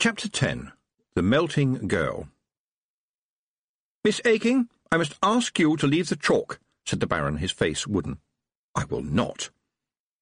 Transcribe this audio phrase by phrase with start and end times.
[0.00, 0.72] Chapter 10
[1.14, 2.30] The Melting Girl
[4.02, 7.86] Miss Aching, I must ask you to leave the chalk, said the Baron, his face
[7.86, 8.16] wooden.
[8.74, 9.50] I will not.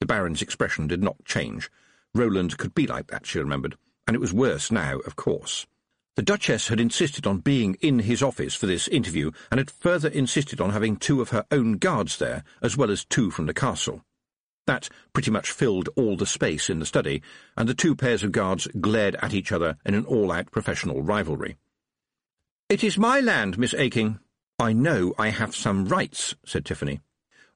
[0.01, 1.71] The Baron's expression did not change.
[2.13, 3.77] Roland could be like that, she remembered,
[4.09, 5.65] and it was worse now, of course.
[6.17, 10.09] The Duchess had insisted on being in his office for this interview, and had further
[10.09, 13.55] insisted on having two of her own guards there, as well as two from the
[13.55, 14.05] castle.
[14.69, 17.23] That pretty much filled all the space in the study,
[17.57, 21.57] and the two pairs of guards glared at each other in an all-out professional rivalry.
[22.69, 24.19] It is my land, Miss Aching.
[24.59, 27.01] I know I have some rights, said Tiffany.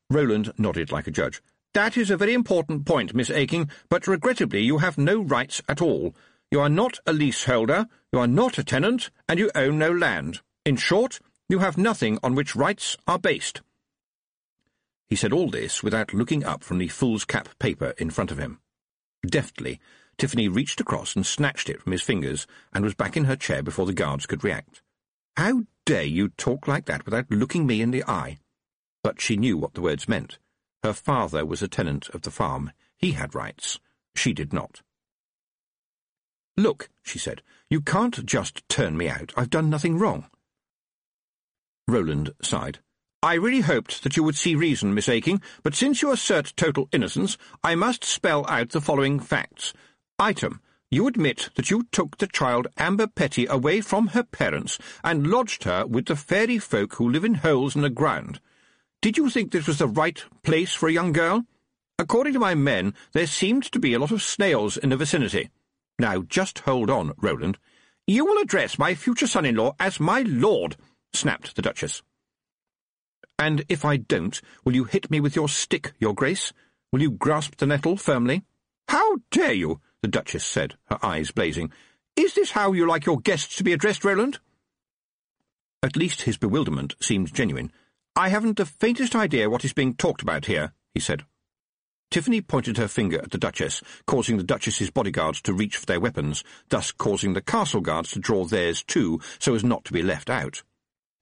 [0.09, 1.43] Roland nodded like a judge.
[1.75, 5.83] That is a very important point, Miss Aching, but regrettably you have no rights at
[5.83, 6.15] all.
[6.51, 10.41] You are not a leaseholder, you are not a tenant, and you own no land.
[10.65, 13.61] In short, you have nothing on which rights are based.
[15.12, 18.61] He said all this without looking up from the foolscap paper in front of him.
[19.27, 19.79] Deftly,
[20.16, 23.62] Tiffany reached across and snatched it from his fingers and was back in her chair
[23.62, 24.80] before the guards could react.
[25.37, 28.39] How dare you talk like that without looking me in the eye?
[29.03, 30.39] But she knew what the words meant.
[30.83, 32.72] Her father was a tenant of the farm.
[32.97, 33.81] He had rights.
[34.15, 34.81] She did not.
[36.56, 39.34] Look, she said, you can't just turn me out.
[39.37, 40.31] I've done nothing wrong.
[41.87, 42.78] Roland sighed.
[43.25, 46.89] I really hoped that you would see reason, Miss Aching, but since you assert total
[46.91, 49.73] innocence, I must spell out the following facts.
[50.19, 50.61] Item.
[50.91, 55.62] You admit that you took the child Amber Petty away from her parents and lodged
[55.62, 58.41] her with the fairy folk who live in holes in the ground.
[59.00, 61.47] Did you think this was the right place for a young girl?
[62.00, 65.48] According to my men, there seemed to be a lot of snails in the vicinity.
[65.97, 67.56] Now, just hold on, Roland.
[68.06, 70.77] You will address my future son-in-law as my lord,
[71.15, 72.03] snapped the Duchess.
[73.43, 76.53] And if I don't, will you hit me with your stick, your grace?
[76.93, 78.45] Will you grasp the nettle firmly?
[78.87, 79.81] How dare you?
[80.01, 81.73] the Duchess said, her eyes blazing.
[82.15, 84.39] Is this how you like your guests to be addressed, Roland?
[85.83, 87.73] At least his bewilderment seemed genuine,
[88.15, 91.25] I haven't the faintest idea what is being talked about here, he said.
[92.12, 95.99] Tiffany pointed her finger at the Duchess, causing the Duchess's bodyguards to reach for their
[95.99, 100.03] weapons, thus causing the castle guards to draw theirs too, so as not to be
[100.03, 100.62] left out.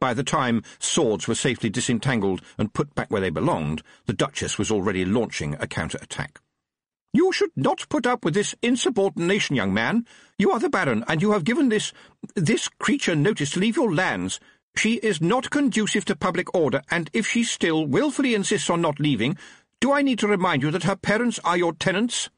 [0.00, 4.56] By the time swords were safely disentangled and put back where they belonged, the Duchess
[4.56, 6.40] was already launching a counter-attack.
[7.12, 10.06] You should not put up with this insubordination, young man.
[10.38, 11.92] You are the Baron, and you have given this...
[12.34, 14.40] this creature notice to leave your lands.
[14.76, 19.00] She is not conducive to public order, and if she still wilfully insists on not
[19.00, 19.36] leaving,
[19.80, 22.30] do I need to remind you that her parents are your tenants?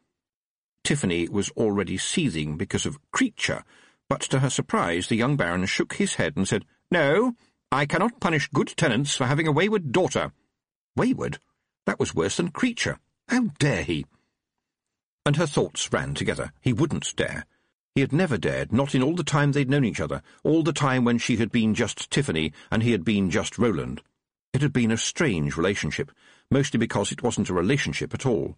[0.83, 3.63] Tiffany was already seething because of creature,
[4.09, 7.35] but to her surprise the young Baron shook his head and said, No,
[7.73, 10.33] I cannot punish good tenants for having a wayward daughter.
[10.95, 11.39] Wayward?
[11.87, 12.99] That was worse than creature.
[13.29, 14.05] How dare he?
[15.25, 16.53] And her thoughts ran together.
[16.61, 17.47] He wouldn't dare.
[17.95, 20.75] He had never dared, not in all the time they'd known each other, all the
[20.75, 24.03] time when she had been just Tiffany and he had been just Roland.
[24.53, 26.13] It had been a strange relationship,
[26.51, 28.55] mostly because it wasn't a relationship at all.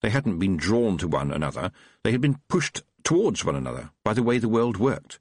[0.00, 1.70] They hadn't been drawn to one another,
[2.02, 5.20] they had been pushed towards one another by the way the world worked.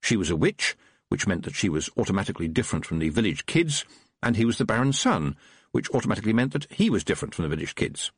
[0.00, 0.76] She was a witch,
[1.08, 3.84] which meant that she was automatically different from the village kids,
[4.22, 5.36] and he was the Baron's son,
[5.72, 8.10] which automatically meant that he was different from the village kids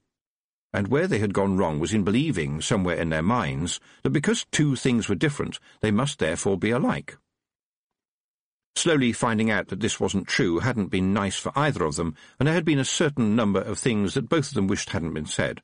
[0.76, 4.44] and where they had gone wrong was in believing, somewhere in their minds, that because
[4.52, 7.16] two things were different, they must therefore be alike.
[8.74, 12.46] Slowly finding out that this wasn't true hadn't been nice for either of them, and
[12.46, 15.24] there had been a certain number of things that both of them wished hadn't been
[15.24, 15.62] said.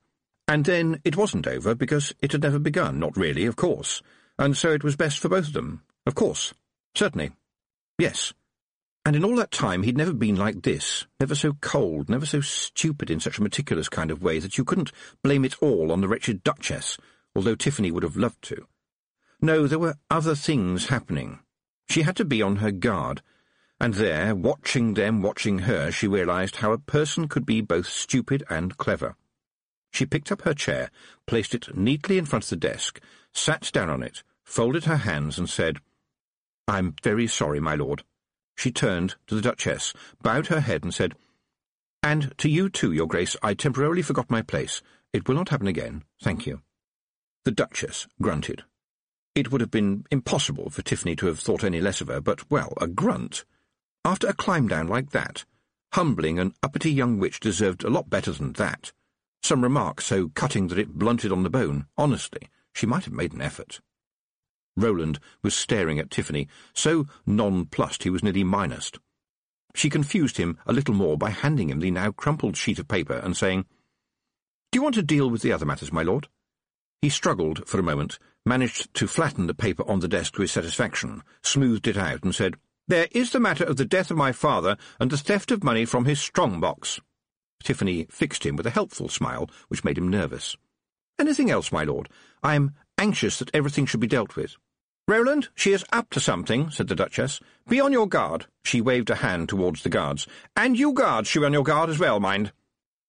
[0.48, 4.00] And then it wasn't over, because it had never begun, not really, of course,
[4.38, 6.54] and so it was best for both of them, of course,
[6.94, 7.32] certainly,
[7.98, 8.32] yes.
[9.04, 12.40] And in all that time he'd never been like this, never so cold, never so
[12.40, 14.92] stupid in such a meticulous kind of way that you couldn't
[15.22, 16.98] blame it all on the wretched Duchess,
[17.34, 18.66] although Tiffany would have loved to.
[19.40, 21.40] No, there were other things happening.
[21.88, 23.22] She had to be on her guard,
[23.80, 28.44] and there, watching them watching her, she realized how a person could be both stupid
[28.48, 29.16] and clever.
[29.90, 30.90] She picked up her chair,
[31.26, 33.00] placed it neatly in front of the desk,
[33.32, 35.80] sat down on it, folded her hands, and said,
[36.68, 38.04] I'm very sorry, my lord.
[38.56, 39.92] She turned to the Duchess,
[40.22, 41.14] bowed her head, and said,
[42.02, 44.82] And to you too, Your Grace, I temporarily forgot my place.
[45.12, 46.62] It will not happen again, thank you.
[47.44, 48.64] The Duchess grunted.
[49.34, 52.50] It would have been impossible for Tiffany to have thought any less of her, but,
[52.50, 53.44] well, a grunt.
[54.04, 55.44] After a climb down like that,
[55.92, 58.92] humbling an uppity young witch deserved a lot better than that.
[59.42, 61.86] Some remark so cutting that it blunted on the bone.
[61.96, 63.80] Honestly, she might have made an effort.
[64.76, 68.98] Roland was staring at Tiffany, so nonplussed he was nearly minused.
[69.74, 73.14] She confused him a little more by handing him the now crumpled sheet of paper
[73.14, 73.66] and saying,
[74.70, 76.28] Do you want to deal with the other matters, my lord?
[77.00, 80.52] He struggled for a moment, managed to flatten the paper on the desk to his
[80.52, 84.32] satisfaction, smoothed it out, and said, There is the matter of the death of my
[84.32, 87.00] father and the theft of money from his strong box.
[87.62, 90.56] Tiffany fixed him with a helpful smile, which made him nervous.
[91.18, 92.08] Anything else, my lord?
[92.42, 92.72] I am
[93.02, 94.56] anxious that everything should be dealt with.
[95.08, 97.40] Roland, she is up to something, said the Duchess.
[97.68, 98.46] Be on your guard.
[98.64, 100.28] She waved a hand towards the guards.
[100.54, 102.52] And you guards should be on your guard as well, mind.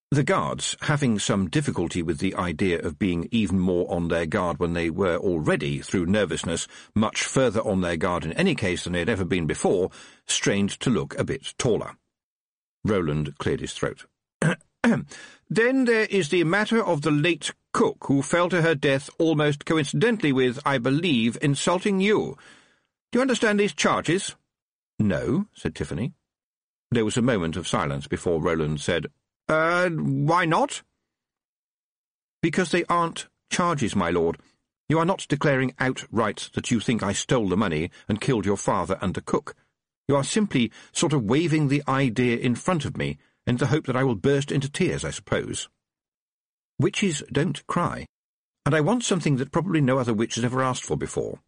[0.09, 4.59] The guards, having some difficulty with the idea of being even more on their guard
[4.59, 8.93] when they were already, through nervousness, much further on their guard in any case than
[8.93, 9.91] they had ever been before,
[10.25, 11.97] strained to look a bit taller.
[12.83, 14.05] Roland cleared his throat.
[15.49, 19.65] then there is the matter of the late cook, who fell to her death almost
[19.65, 22.37] coincidentally with, I believe, insulting you.
[23.11, 24.35] Do you understand these charges?
[24.99, 26.13] No, said Tiffany.
[26.91, 29.07] There was a moment of silence before Roland said,
[29.49, 30.83] Uh, why not?
[32.41, 34.37] Because they aren't charges, my lord.
[34.89, 38.57] You are not declaring outright that you think I stole the money and killed your
[38.57, 39.55] father and the cook.
[40.07, 43.17] You are simply sort of waving the idea in front of me,
[43.47, 45.69] in the hope that I will burst into tears, I suppose.
[46.83, 48.05] Witches don't cry,
[48.65, 51.39] and I want something that probably no other witch has ever asked for before.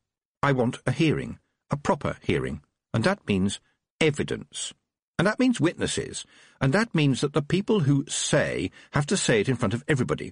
[0.41, 1.39] I want a hearing,
[1.69, 2.61] a proper hearing,
[2.93, 3.59] and that means
[3.99, 4.73] evidence.
[5.19, 6.25] And that means witnesses,
[6.61, 9.83] and that means that the people who say have to say it in front of
[9.89, 10.31] everybody.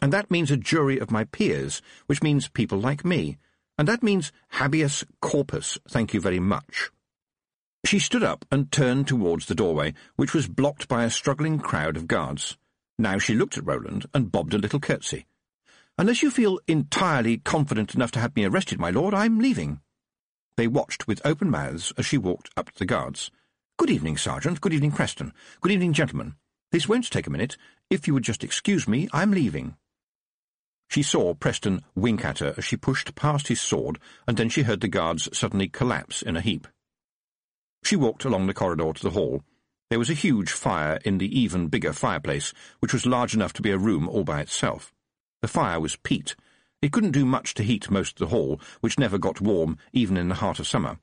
[0.00, 3.38] And that means a jury of my peers, which means people like me.
[3.78, 6.90] And that means habeas corpus, thank you very much.
[7.86, 11.96] She stood up and turned towards the doorway, which was blocked by a struggling crowd
[11.96, 12.56] of guards.
[13.00, 15.24] Now she looked at Roland and bobbed a little curtsy.
[15.96, 19.80] Unless you feel entirely confident enough to have me arrested, my lord, I'm leaving.
[20.58, 23.30] They watched with open mouths as she walked up to the guards.
[23.78, 24.60] Good evening, Sergeant.
[24.60, 25.32] Good evening, Preston.
[25.62, 26.34] Good evening, gentlemen.
[26.72, 27.56] This won't take a minute.
[27.88, 29.76] If you would just excuse me, I'm leaving.
[30.90, 33.98] She saw Preston wink at her as she pushed past his sword,
[34.28, 36.68] and then she heard the guards suddenly collapse in a heap.
[37.82, 39.42] She walked along the corridor to the hall,
[39.90, 43.62] there was a huge fire in the even bigger fireplace, which was large enough to
[43.62, 44.94] be a room all by itself.
[45.42, 46.36] The fire was peat.
[46.80, 50.16] It couldn't do much to heat most of the hall, which never got warm even
[50.16, 50.98] in the heart of summer.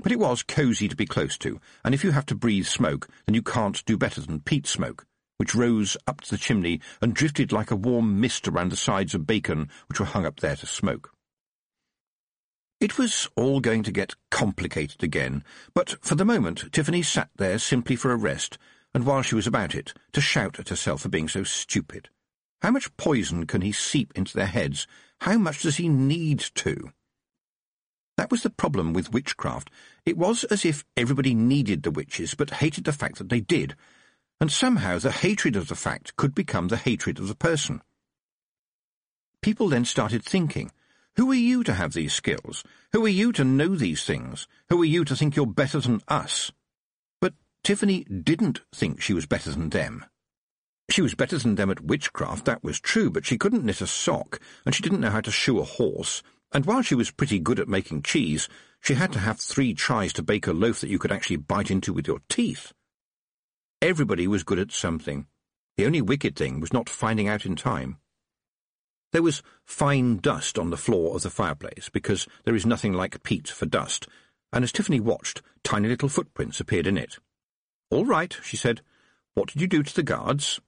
[0.00, 3.08] But it was cosy to be close to, and if you have to breathe smoke,
[3.26, 5.04] then you can't do better than peat smoke,
[5.38, 9.12] which rose up to the chimney and drifted like a warm mist around the sides
[9.12, 11.10] of bacon which were hung up there to smoke.
[12.80, 15.42] It was all going to get complicated again,
[15.74, 18.56] but for the moment Tiffany sat there simply for a rest,
[18.94, 22.08] and while she was about it, to shout at herself for being so stupid.
[22.62, 24.86] How much poison can he seep into their heads?
[25.22, 26.92] How much does he need to?
[28.16, 29.70] That was the problem with witchcraft.
[30.06, 33.74] It was as if everybody needed the witches, but hated the fact that they did,
[34.40, 37.82] and somehow the hatred of the fact could become the hatred of the person.
[39.42, 40.70] People then started thinking,
[41.18, 42.62] who are you to have these skills?
[42.92, 44.46] Who are you to know these things?
[44.68, 46.52] Who are you to think you're better than us?
[47.20, 47.34] But
[47.64, 50.04] Tiffany didn't think she was better than them.
[50.88, 53.88] She was better than them at witchcraft, that was true, but she couldn't knit a
[53.88, 56.22] sock, and she didn't know how to shoe a horse,
[56.52, 58.48] and while she was pretty good at making cheese,
[58.80, 61.68] she had to have three tries to bake a loaf that you could actually bite
[61.68, 62.72] into with your teeth.
[63.82, 65.26] Everybody was good at something.
[65.76, 67.98] The only wicked thing was not finding out in time.
[69.12, 73.22] There was fine dust on the floor of the fireplace, because there is nothing like
[73.22, 74.06] peat for dust,
[74.52, 77.18] and as Tiffany watched, tiny little footprints appeared in it.
[77.90, 78.82] All right, she said.
[79.34, 80.60] What did you do to the guards?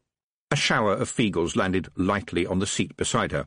[0.51, 3.47] A shower of feegles landed lightly on the seat beside her.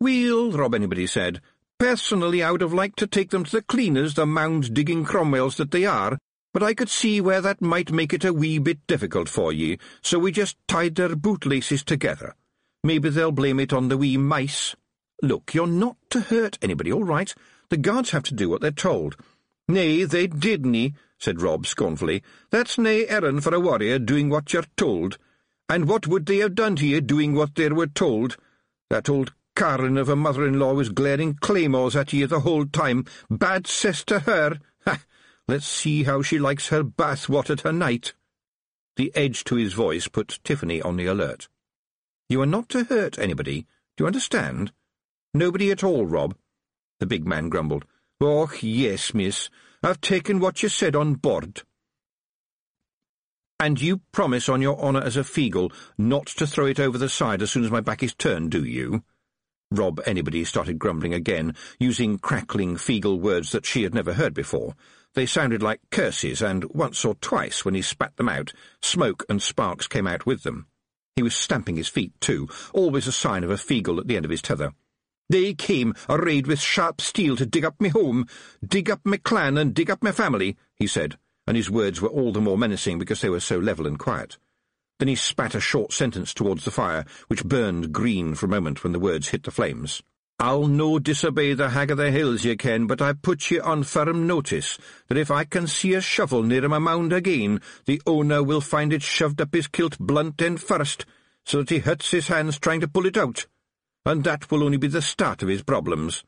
[0.00, 1.40] Well, Rob Anybody said,
[1.78, 5.70] personally I would have liked to take them to the cleaners, the mound-digging Cromwells that
[5.70, 6.18] they are,
[6.52, 9.78] but I could see where that might make it a wee bit difficult for ye,
[10.02, 12.34] so we just tied their bootlaces together.
[12.84, 14.76] Maybe they'll blame it on the wee mice.
[15.22, 17.34] Look, you're not to hurt anybody, all right?
[17.70, 19.16] The guards have to do what they're told.
[19.66, 22.22] Nay, they didn't, said Rob scornfully.
[22.50, 25.16] That's nae errand for a warrior doing what you're told.
[25.66, 28.36] And what would they have done to you doing what they were told?
[28.90, 33.06] That old Karen of a mother-in-law was glaring claymores at ye the whole time.
[33.30, 34.58] Bad cess to her.
[34.84, 35.00] Ha!
[35.48, 38.12] Let's see how she likes her bath water tonight.
[38.96, 41.48] The edge to his voice put Tiffany on the alert.
[42.28, 43.66] You are not to hurt anybody.
[43.96, 44.72] Do you understand?
[45.34, 46.34] Nobody at all, Rob.
[47.00, 47.84] The big man grumbled.
[48.20, 49.50] Oh, yes, miss.
[49.82, 51.62] I've taken what you said on board.
[53.60, 57.08] And you promise on your honour as a feegle not to throw it over the
[57.08, 59.02] side as soon as my back is turned, do you?
[59.70, 64.74] Rob Anybody started grumbling again, using crackling feegle words that she had never heard before.
[65.14, 69.42] They sounded like curses, and once or twice, when he spat them out, smoke and
[69.42, 70.66] sparks came out with them.
[71.16, 74.24] He was stamping his feet, too, always a sign of a feegle at the end
[74.24, 74.72] of his tether.
[75.28, 78.26] They came arrayed with sharp steel to dig up me home,
[78.66, 81.16] dig up me clan and dig up me family, he said,
[81.46, 84.38] and his words were all the more menacing because they were so level and quiet.
[84.98, 88.82] Then he spat a short sentence towards the fire, which burned green for a moment
[88.82, 90.02] when the words hit the flames.
[90.40, 93.84] I'll no disobey the hag of the hills, ye ken, but I put ye on
[93.84, 98.42] firm notice that if I can see a shovel near my mound again, the owner
[98.42, 101.06] will find it shoved up his kilt blunt end first,
[101.44, 103.46] so that he hurts his hands trying to pull it out.
[104.04, 106.24] And that will only be the start of his problems.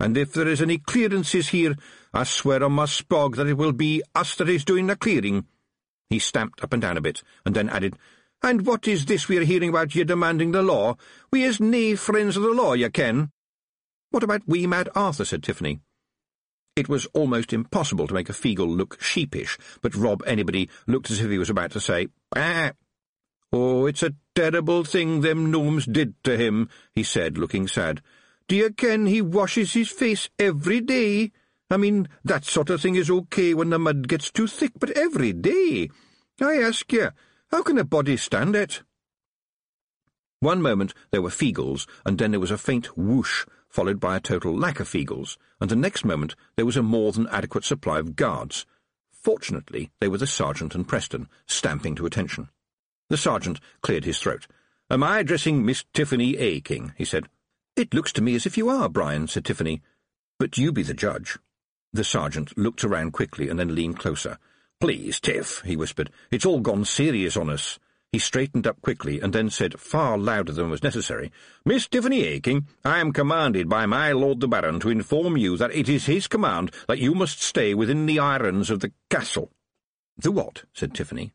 [0.00, 1.76] And if there is any clearances here,
[2.14, 5.46] I swear on my spog that it will be us that is doing the clearing.
[6.08, 7.96] He stamped up and down a bit, and then added,
[8.42, 10.96] And what is this we are hearing about ye demanding the law?
[11.30, 13.30] We is nae friends of the law, ye ken.
[14.12, 15.24] What about wee mad Arthur?
[15.24, 15.80] said Tiffany.
[16.76, 21.20] It was almost impossible to make a Feegle look sheepish, but Rob Anybody looked as
[21.20, 22.72] if he was about to say, Bah!
[23.54, 28.02] Oh, it's a terrible thing them gnomes did to him, he said, looking sad.
[28.48, 31.32] Do you ken he washes his face every day?
[31.70, 34.90] I mean, that sort of thing is okay when the mud gets too thick, but
[34.90, 35.88] every day?
[36.38, 37.10] I ask you,
[37.50, 38.82] how can a body stand it?
[40.40, 44.20] One moment there were Feegles, and then there was a faint whoosh, followed by a
[44.20, 47.98] total lack of Feegles, and the next moment there was a more than adequate supply
[47.98, 48.66] of guards.
[49.10, 52.50] Fortunately, they were the sergeant and Preston, stamping to attention.
[53.08, 54.46] The sergeant cleared his throat.
[54.90, 56.92] Am I addressing Miss Tiffany Aching?
[56.98, 57.28] he said.
[57.74, 59.80] It looks to me as if you are, Brian, said Tiffany.
[60.38, 61.38] But you be the judge.
[61.94, 64.38] The sergeant looked around quickly and then leaned closer.
[64.80, 66.10] Please, Tiff, he whispered.
[66.30, 67.78] It's all gone serious on us.
[68.12, 71.32] He straightened up quickly and then said far louder than was necessary,
[71.64, 75.74] Miss Tiffany Aching, I am commanded by my Lord the Baron to inform you that
[75.74, 79.50] it is his command that you must stay within the irons of the castle.
[80.18, 80.64] The what?
[80.74, 81.32] said Tiffany.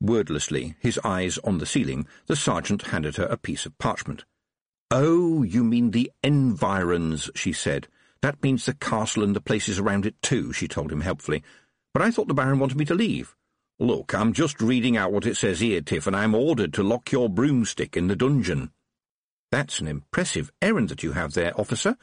[0.00, 4.24] Wordlessly, his eyes on the ceiling, the sergeant handed her a piece of parchment.
[4.90, 7.86] Oh, you mean the environs, she said.
[8.20, 11.44] That means the castle and the places around it too, she told him helpfully.
[11.94, 13.35] But I thought the Baron wanted me to leave.
[13.78, 17.12] Look, I'm just reading out what it says here, Tiff, and I'm ordered to lock
[17.12, 18.70] your broomstick in the dungeon.
[19.50, 21.96] That's an impressive errand that you have there, officer.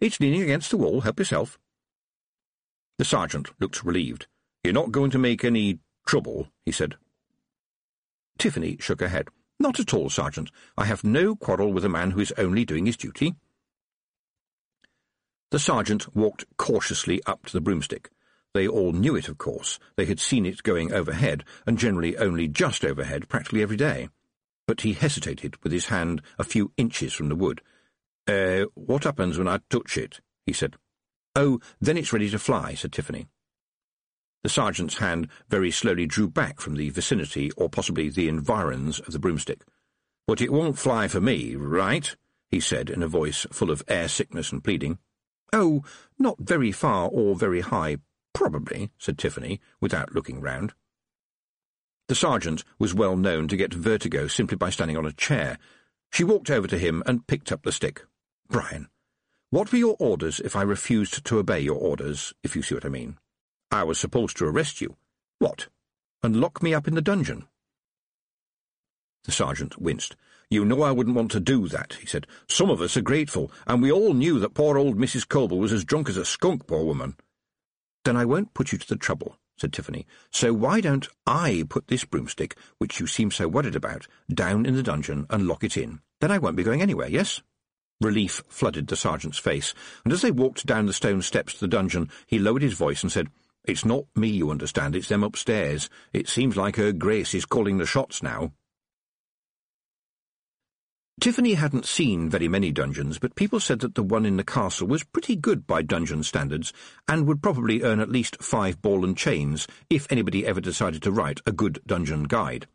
[0.00, 1.02] It's leaning against the wall.
[1.02, 1.58] Help yourself.
[2.98, 4.26] The sergeant looked relieved.
[4.64, 6.96] You're not going to make any trouble, he said.
[8.36, 9.28] Tiffany shook her head.
[9.60, 10.50] Not at all, Sergeant.
[10.76, 13.34] I have no quarrel with a man who is only doing his duty.
[15.50, 18.10] The sergeant walked cautiously up to the broomstick.
[18.52, 19.78] They all knew it, of course.
[19.96, 24.08] They had seen it going overhead, and generally only just overhead, practically every day.
[24.66, 27.60] But he hesitated, with his hand a few inches from the wood.
[28.26, 30.20] Uh, what happens when I touch it?
[30.46, 30.76] he said.
[31.36, 33.28] Oh, then it's ready to fly, said Tiffany.
[34.42, 39.12] The sergeant's hand very slowly drew back from the vicinity, or possibly the environs, of
[39.12, 39.62] the broomstick.
[40.26, 42.16] But it won't fly for me, right?
[42.50, 44.98] he said in a voice full of air sickness and pleading.
[45.52, 45.84] Oh,
[46.18, 47.98] not very far or very high,
[48.32, 50.72] probably, said Tiffany, without looking round.
[52.08, 55.58] The sergeant was well known to get vertigo simply by standing on a chair.
[56.12, 58.04] She walked over to him and picked up the stick.
[58.48, 58.88] Brian,
[59.50, 62.84] what were your orders if I refused to obey your orders, if you see what
[62.84, 63.18] I mean?
[63.70, 64.96] I was supposed to arrest you.
[65.38, 65.68] What?
[66.22, 67.46] And lock me up in the dungeon?
[69.24, 70.16] The sergeant winced.
[70.50, 72.26] You know I wouldn't want to do that, he said.
[72.48, 75.28] Some of us are grateful, and we all knew that poor old Mrs.
[75.28, 77.16] Coble was as drunk as a skunk, poor woman.
[78.04, 80.06] Then I won't put you to the trouble, said Tiffany.
[80.30, 84.74] So why don't I put this broomstick, which you seem so worried about, down in
[84.74, 86.00] the dungeon and lock it in?
[86.20, 87.42] Then I won't be going anywhere, yes?
[88.00, 91.68] Relief flooded the sergeant's face, and as they walked down the stone steps to the
[91.68, 93.28] dungeon, he lowered his voice and said,
[93.64, 95.90] It's not me, you understand, it's them upstairs.
[96.14, 98.52] It seems like her grace is calling the shots now.
[101.20, 104.88] Tiffany hadn't seen very many dungeons, but people said that the one in the castle
[104.88, 106.72] was pretty good by dungeon standards,
[107.06, 111.12] and would probably earn at least five ball and chains if anybody ever decided to
[111.12, 112.66] write a good dungeon guide.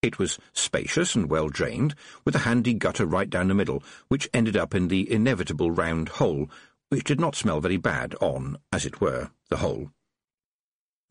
[0.00, 1.94] It was spacious and well drained,
[2.24, 6.08] with a handy gutter right down the middle, which ended up in the inevitable round
[6.08, 6.48] hole,
[6.88, 9.90] which did not smell very bad on, as it were, the hole.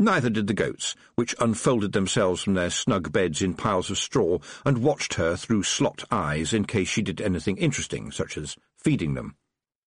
[0.01, 4.39] Neither did the goats, which unfolded themselves from their snug beds in piles of straw
[4.65, 9.13] and watched her through slot eyes in case she did anything interesting, such as feeding
[9.13, 9.35] them.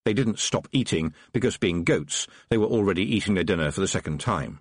[0.05, 3.89] They didn't stop eating because, being goats, they were already eating their dinner for the
[3.89, 4.61] second time.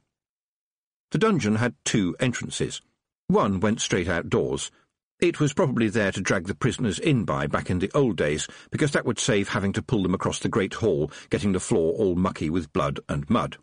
[1.12, 2.82] The dungeon had two entrances.
[3.28, 4.72] One went straight outdoors.
[5.20, 8.48] It was probably there to drag the prisoners in by back in the old days,
[8.72, 11.94] because that would save having to pull them across the great hall, getting the floor
[11.94, 13.58] all mucky with blood and mud.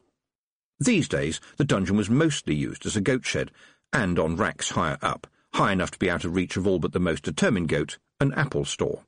[0.82, 3.50] These days, the dungeon was mostly used as a goat shed,
[3.92, 6.92] and on racks higher up, high enough to be out of reach of all but
[6.92, 9.04] the most determined goat, an apple store.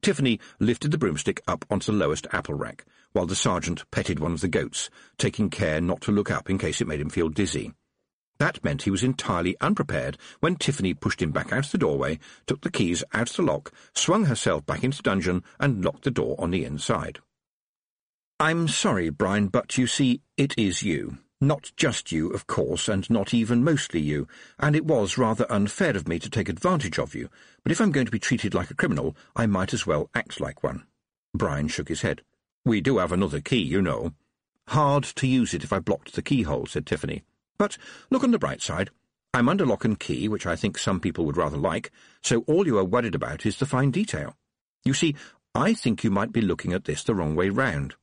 [0.00, 4.30] Tiffany lifted the broomstick up onto the lowest apple rack, while the sergeant petted one
[4.30, 4.88] of the goats,
[5.18, 7.72] taking care not to look up in case it made him feel dizzy.
[8.38, 12.20] That meant he was entirely unprepared when Tiffany pushed him back out of the doorway,
[12.46, 16.04] took the keys out of the lock, swung herself back into the dungeon, and locked
[16.04, 17.18] the door on the inside.
[18.38, 21.16] I'm sorry, Brian, but you see, it is you.
[21.40, 24.28] Not just you, of course, and not even mostly you,
[24.58, 27.30] and it was rather unfair of me to take advantage of you,
[27.62, 30.38] but if I'm going to be treated like a criminal, I might as well act
[30.38, 30.84] like one.
[31.32, 32.20] Brian shook his head.
[32.62, 34.12] We do have another key, you know.
[34.68, 37.22] Hard to use it if I blocked the keyhole, said Tiffany.
[37.56, 37.78] But
[38.10, 38.90] look on the bright side.
[39.32, 41.90] I'm under lock and key, which I think some people would rather like,
[42.22, 44.36] so all you are worried about is the fine detail.
[44.84, 45.14] You see,
[45.54, 47.94] I think you might be looking at this the wrong way round.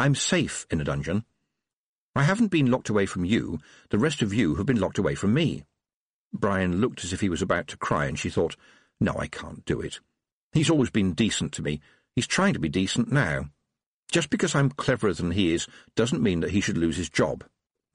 [0.00, 1.24] I'm safe in a dungeon.
[2.14, 3.58] I haven't been locked away from you,
[3.90, 5.64] the rest of you have been locked away from me.
[6.32, 8.54] Brian looked as if he was about to cry, and she thought,
[9.00, 9.98] No, I can't do it.
[10.52, 11.80] He's always been decent to me.
[12.14, 13.50] He's trying to be decent now.
[14.12, 17.44] Just because I'm cleverer than he is doesn't mean that he should lose his job.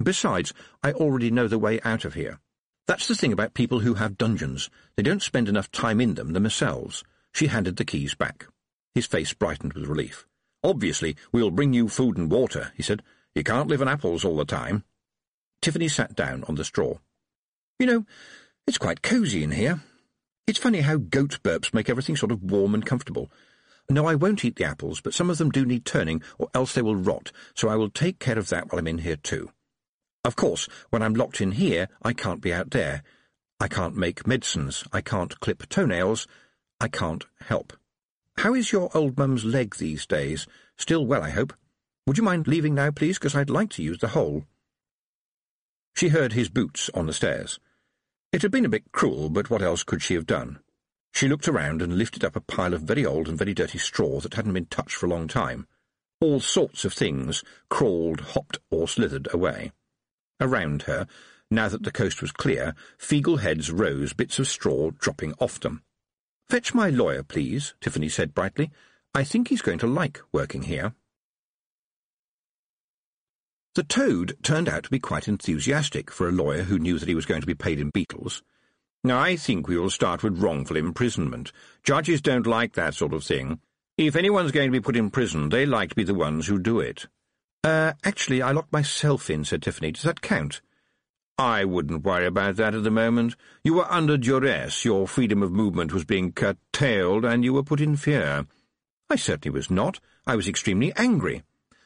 [0.03, 2.39] Besides, I already know the way out of here.
[2.85, 4.69] That's the thing about people who have dungeons.
[4.97, 7.05] They don't spend enough time in them themselves.
[7.33, 8.47] She handed the keys back.
[8.93, 10.27] His face brightened with relief.
[10.63, 13.03] Obviously, we'll bring you food and water, he said.
[13.35, 14.83] You can't live on apples all the time.
[15.61, 16.95] Tiffany sat down on the straw.
[17.79, 18.05] You know,
[18.67, 19.81] it's quite cosy in here.
[20.45, 23.31] It's funny how goat burps make everything sort of warm and comfortable.
[23.89, 26.73] No, I won't eat the apples, but some of them do need turning, or else
[26.73, 29.51] they will rot, so I will take care of that while I'm in here too.
[30.23, 33.03] Of course, when I'm locked in here, I can't be out there.
[33.59, 34.85] I can't make medicines.
[34.93, 36.27] I can't clip toenails.
[36.79, 37.73] I can't help.
[38.37, 40.47] How is your old mum's leg these days?
[40.77, 41.53] Still well, I hope.
[42.05, 44.45] Would you mind leaving now, please, because I'd like to use the hole.
[45.95, 47.59] She heard his boots on the stairs.
[48.31, 50.59] It had been a bit cruel, but what else could she have done?
[51.13, 54.19] She looked around and lifted up a pile of very old and very dirty straw
[54.19, 55.67] that hadn't been touched for a long time.
[56.19, 59.71] All sorts of things crawled, hopped, or slithered away.
[60.41, 61.05] Around her,
[61.51, 65.83] now that the coast was clear, feegle heads rose, bits of straw dropping off them.
[66.49, 68.71] Fetch my lawyer, please, Tiffany said brightly.
[69.15, 70.93] I think he's going to like working here.
[73.75, 77.15] The toad turned out to be quite enthusiastic for a lawyer who knew that he
[77.15, 78.43] was going to be paid in beetles.
[79.03, 81.51] I think we will start with wrongful imprisonment.
[81.83, 83.59] Judges don't like that sort of thing.
[83.97, 86.57] If anyone's going to be put in prison, they like to be the ones who
[86.57, 87.07] do it.
[87.63, 89.91] Uh, actually, I locked myself in, said Tiffany.
[89.91, 90.61] Does that count?
[91.37, 93.35] I wouldn't worry about that at the moment.
[93.63, 97.81] You were under duress, your freedom of movement was being curtailed, and you were put
[97.81, 98.45] in fear.
[99.09, 99.99] I certainly was not.
[100.27, 101.41] I was extremely angry.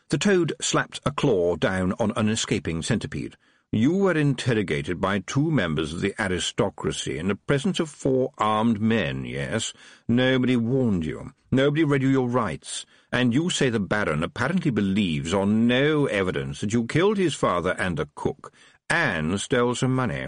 [0.10, 3.38] The toad slapped a claw down on an escaping centipede.
[3.72, 8.80] You were interrogated by two members of the aristocracy in the presence of four armed
[8.80, 9.74] men, yes?
[10.08, 11.34] Nobody warned you.
[11.52, 12.86] Nobody read you your rights.
[13.12, 17.76] And you say the Baron apparently believes on no evidence that you killed his father
[17.78, 18.54] and the cook,
[18.90, 20.28] and stole some money.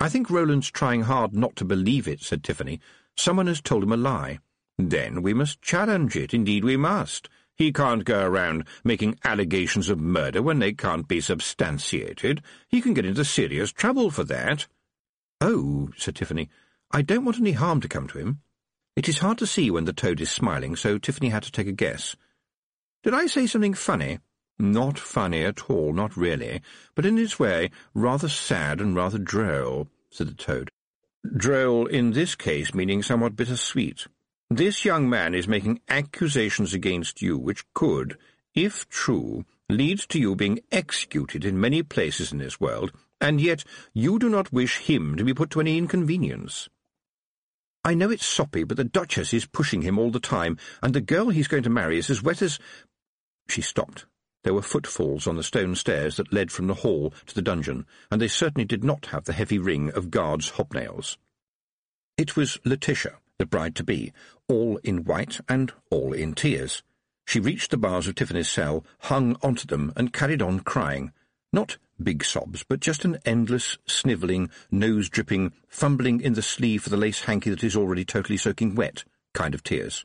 [0.00, 2.80] I think Roland's trying hard not to believe it, said Tiffany.
[3.16, 4.38] Someone has told him a lie.
[4.78, 7.28] Then we must challenge it, indeed we must.
[7.56, 12.42] He can't go around making allegations of murder when they can't be substantiated.
[12.68, 14.66] He can get into serious trouble for that.
[15.40, 16.48] Oh, said Tiffany,
[16.90, 18.40] I don't want any harm to come to him.
[18.96, 21.66] It is hard to see when the toad is smiling, so Tiffany had to take
[21.66, 22.16] a guess.
[23.04, 24.18] Did I say something funny?
[24.58, 26.60] Not funny at all, not really,
[26.94, 30.70] but in its way rather sad and rather droll, said the toad.
[31.36, 34.06] Droll in this case meaning somewhat bittersweet.
[34.50, 38.16] This young man is making accusations against you which could,
[38.54, 43.64] if true, lead to you being executed in many places in this world, and yet
[43.92, 46.68] you do not wish him to be put to any inconvenience.
[47.84, 51.00] I know it's soppy, but the Duchess is pushing him all the time, and the
[51.00, 52.58] girl he's going to marry is as wet as—
[53.48, 54.06] She stopped.
[54.44, 57.86] There were footfalls on the stone stairs that led from the hall to the dungeon,
[58.10, 61.16] and they certainly did not have the heavy ring of guards' hobnails.
[62.18, 64.12] It was Letitia, the bride-to-be,
[64.46, 66.82] all in white and all in tears.
[67.26, 71.12] She reached the bars of Tiffany's cell, hung onto them, and carried on crying.
[71.50, 76.98] Not big sobs, but just an endless, snivelling, nose-dripping, fumbling in the sleeve for the
[76.98, 80.04] lace hanky that is already totally soaking wet kind of tears.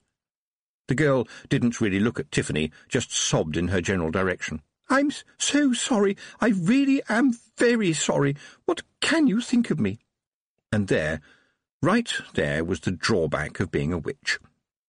[0.90, 4.62] The girl didn't really look at Tiffany, just sobbed in her general direction.
[4.90, 6.18] I'm so sorry.
[6.42, 8.36] I really am very sorry.
[8.66, 10.00] What can you think of me?
[10.72, 11.22] And there,
[11.82, 14.38] Right there was the drawback of being a witch.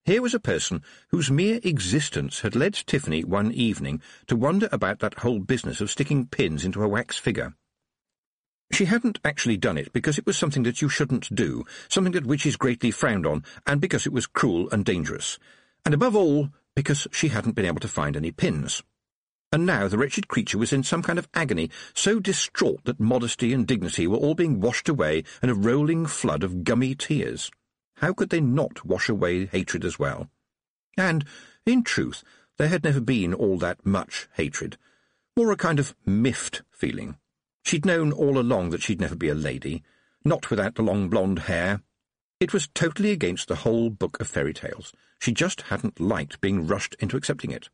[0.05, 4.99] Here was a person whose mere existence had led Tiffany one evening to wonder about
[4.99, 7.55] that whole business of sticking pins into a wax figure.
[8.73, 12.27] She hadn't actually done it because it was something that you shouldn't do, something that
[12.27, 15.39] witches greatly frowned on, and because it was cruel and dangerous.
[15.85, 18.83] And above all, because she hadn't been able to find any pins.
[19.53, 23.53] And now the wretched creature was in some kind of agony, so distraught that modesty
[23.53, 27.51] and dignity were all being washed away in a rolling flood of gummy tears.
[27.97, 30.31] How could they not wash away hatred as well?
[30.97, 31.25] And,
[31.67, 32.23] in truth,
[32.59, 34.77] there had never been all that much hatred,
[35.37, 37.17] more a kind of miffed feeling.
[37.65, 39.83] She'd known all along that she'd never be a lady,
[40.25, 41.83] not without the long blonde hair.
[42.39, 44.93] It was totally against the whole book of fairy tales.
[45.21, 47.69] She just hadn't liked being rushed into accepting it.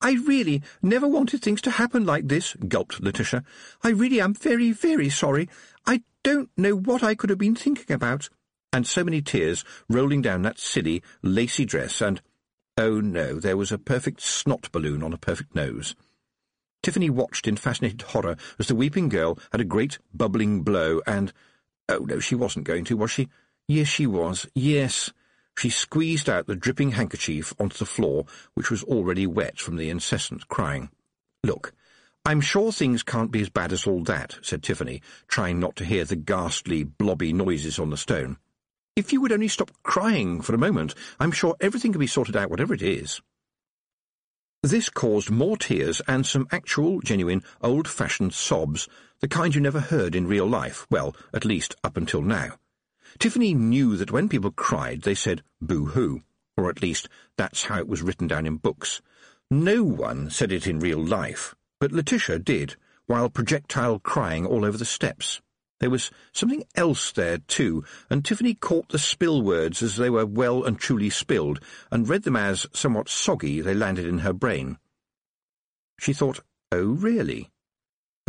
[0.00, 3.44] I really never wanted things to happen like this, gulped Letitia.
[3.84, 5.48] I really am very, very sorry.
[5.86, 8.30] I don't know what I could have been thinking about.
[8.72, 12.22] And so many tears rolling down that silly, lacy dress, and
[12.78, 15.94] oh no, there was a perfect snot balloon on a perfect nose.
[16.82, 21.32] Tiffany watched in fascinated horror as the weeping girl had a great bubbling blow, and
[21.88, 23.28] oh no, she wasn't going to, was she?
[23.68, 24.46] Yes, she was.
[24.54, 25.10] Yes.
[25.58, 29.90] She squeezed out the dripping handkerchief onto the floor, which was already wet from the
[29.90, 30.90] incessant crying.
[31.44, 31.72] Look,
[32.24, 35.84] I'm sure things can't be as bad as all that, said Tiffany, trying not to
[35.84, 38.36] hear the ghastly, blobby noises on the stone.
[38.94, 42.36] If you would only stop crying for a moment, I'm sure everything can be sorted
[42.36, 43.22] out, whatever it is.
[44.62, 48.88] This caused more tears and some actual, genuine, old-fashioned sobs,
[49.20, 52.59] the kind you never heard in real life, well, at least up until now.
[53.18, 56.22] Tiffany knew that when people cried, they said boo-hoo,
[56.56, 59.02] or at least that's how it was written down in books.
[59.50, 64.78] No one said it in real life, but Letitia did, while projectile crying all over
[64.78, 65.40] the steps.
[65.80, 70.26] There was something else there, too, and Tiffany caught the spill words as they were
[70.26, 71.58] well and truly spilled,
[71.90, 74.78] and read them as, somewhat soggy, they landed in her brain.
[75.98, 77.50] She thought, oh, really?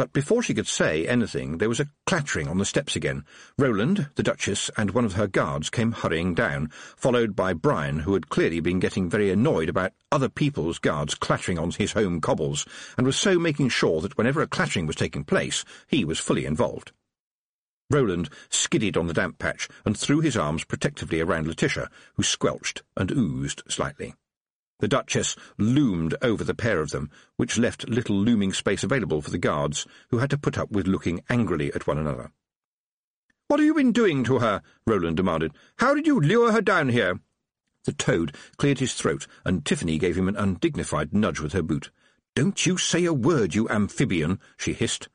[0.01, 3.23] But before she could say anything, there was a clattering on the steps again.
[3.59, 8.15] Roland, the Duchess, and one of her guards came hurrying down, followed by Brian, who
[8.15, 12.65] had clearly been getting very annoyed about other people's guards clattering on his home cobbles,
[12.97, 16.47] and was so making sure that whenever a clattering was taking place, he was fully
[16.47, 16.91] involved.
[17.91, 22.81] Roland skidded on the damp patch and threw his arms protectively around Letitia, who squelched
[22.97, 24.15] and oozed slightly.
[24.81, 29.29] The Duchess loomed over the pair of them, which left little looming space available for
[29.29, 32.31] the guards, who had to put up with looking angrily at one another.
[33.47, 34.63] What have you been doing to her?
[34.87, 35.53] Roland demanded.
[35.77, 37.19] How did you lure her down here?
[37.85, 41.91] The toad cleared his throat, and Tiffany gave him an undignified nudge with her boot.
[42.35, 45.09] Don't you say a word, you amphibian, she hissed.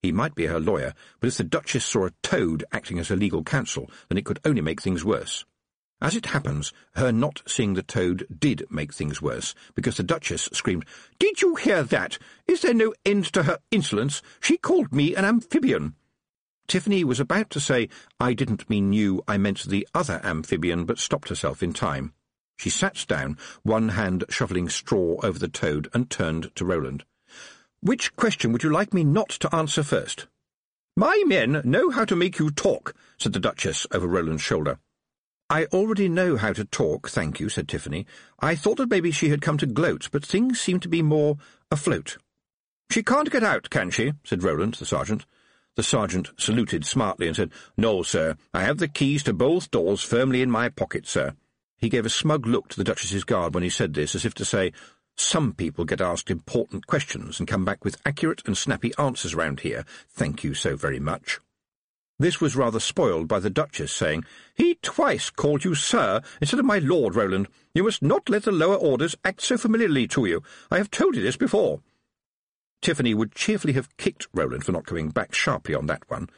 [0.00, 3.16] He might be her lawyer, but if the Duchess saw a toad acting as her
[3.16, 5.44] legal counsel, then it could only make things worse.
[6.00, 10.48] As it happens, her not seeing the toad did make things worse, because the Duchess
[10.52, 10.84] screamed,
[11.18, 12.18] Did you hear that?
[12.46, 14.22] Is there no end to her insolence?
[14.40, 15.96] She called me an amphibian.
[16.68, 17.88] Tiffany was about to say,
[18.20, 22.12] I didn't mean you, I meant the other amphibian, but stopped herself in time.
[22.58, 27.04] She sat down, one hand shoveling straw over the toad, and turned to Roland.
[27.80, 30.26] Which question would you like me not to answer first?
[30.96, 34.78] My men know how to make you talk, said the Duchess over Roland's shoulder.
[35.50, 38.06] I already know how to talk, thank you, said Tiffany.
[38.38, 41.38] I thought that maybe she had come to gloat, but things seem to be more
[41.70, 42.18] afloat.
[42.90, 44.12] She can't get out, can she?
[44.24, 45.24] said Roland, the sergeant.
[45.76, 48.36] The sergeant saluted smartly and said, No, sir.
[48.52, 51.34] I have the keys to both doors firmly in my pocket, sir.
[51.78, 54.34] He gave a smug look to the Duchess's guard when he said this, as if
[54.34, 54.72] to say,
[55.16, 59.60] Some people get asked important questions and come back with accurate and snappy answers round
[59.60, 59.86] here.
[60.10, 61.38] Thank you so very much.
[62.20, 66.66] This was rather spoiled by the Duchess saying, He twice called you sir instead of
[66.66, 67.46] my lord, Roland.
[67.74, 70.42] You must not let the lower orders act so familiarly to you.
[70.68, 71.80] I have told you this before.
[72.82, 76.28] Tiffany would cheerfully have kicked Roland for not coming back sharply on that one.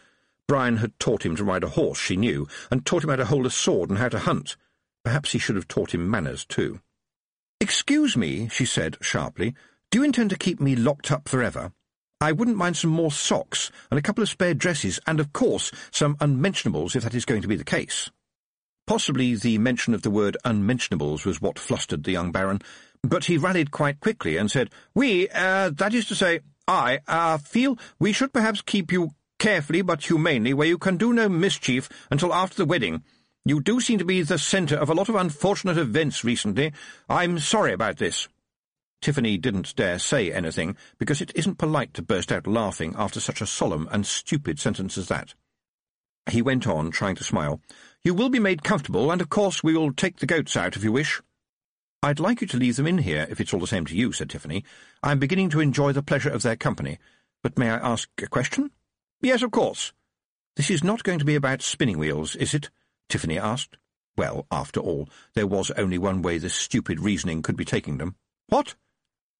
[0.46, 3.24] Brian had taught him to ride a horse, she knew, and taught him how to
[3.24, 4.56] hold a sword and how to hunt.
[5.02, 6.80] Perhaps he should have taught him manners, too.
[7.58, 9.54] Excuse me, she said sharply.
[9.90, 11.72] Do you intend to keep me locked up forever?
[12.20, 15.72] I wouldn't mind some more socks and a couple of spare dresses, and of course
[15.90, 18.10] some unmentionables if that is going to be the case.
[18.86, 22.60] Possibly the mention of the word unmentionables was what flustered the young baron,
[23.02, 27.38] but he rallied quite quickly and said, We, uh, that is to say, I, uh,
[27.38, 31.88] feel we should perhaps keep you carefully but humanely where you can do no mischief
[32.10, 33.02] until after the wedding.
[33.44, 36.72] You do seem to be the centre of a lot of unfortunate events recently.
[37.08, 38.28] I'm sorry about this.
[39.00, 43.40] Tiffany didn't dare say anything, because it isn't polite to burst out laughing after such
[43.40, 45.34] a solemn and stupid sentence as that.
[46.30, 47.60] He went on, trying to smile.
[48.04, 50.84] You will be made comfortable, and of course we will take the goats out if
[50.84, 51.20] you wish.
[52.02, 54.12] I'd like you to leave them in here, if it's all the same to you,
[54.12, 54.64] said Tiffany.
[55.02, 56.98] I'm beginning to enjoy the pleasure of their company.
[57.42, 58.70] But may I ask a question?
[59.22, 59.92] Yes, of course.
[60.56, 62.70] This is not going to be about spinning wheels, is it?
[63.08, 63.76] Tiffany asked.
[64.16, 68.16] Well, after all, there was only one way this stupid reasoning could be taking them.
[68.48, 68.74] What?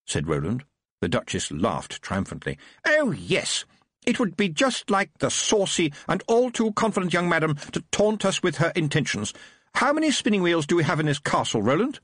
[0.05, 0.63] Said Roland.
[1.01, 2.57] The Duchess laughed triumphantly.
[2.85, 3.65] Oh, yes.
[4.05, 8.25] It would be just like the saucy and all too confident young madam to taunt
[8.25, 9.33] us with her intentions.
[9.75, 11.99] How many spinning wheels do we have in this castle, Roland?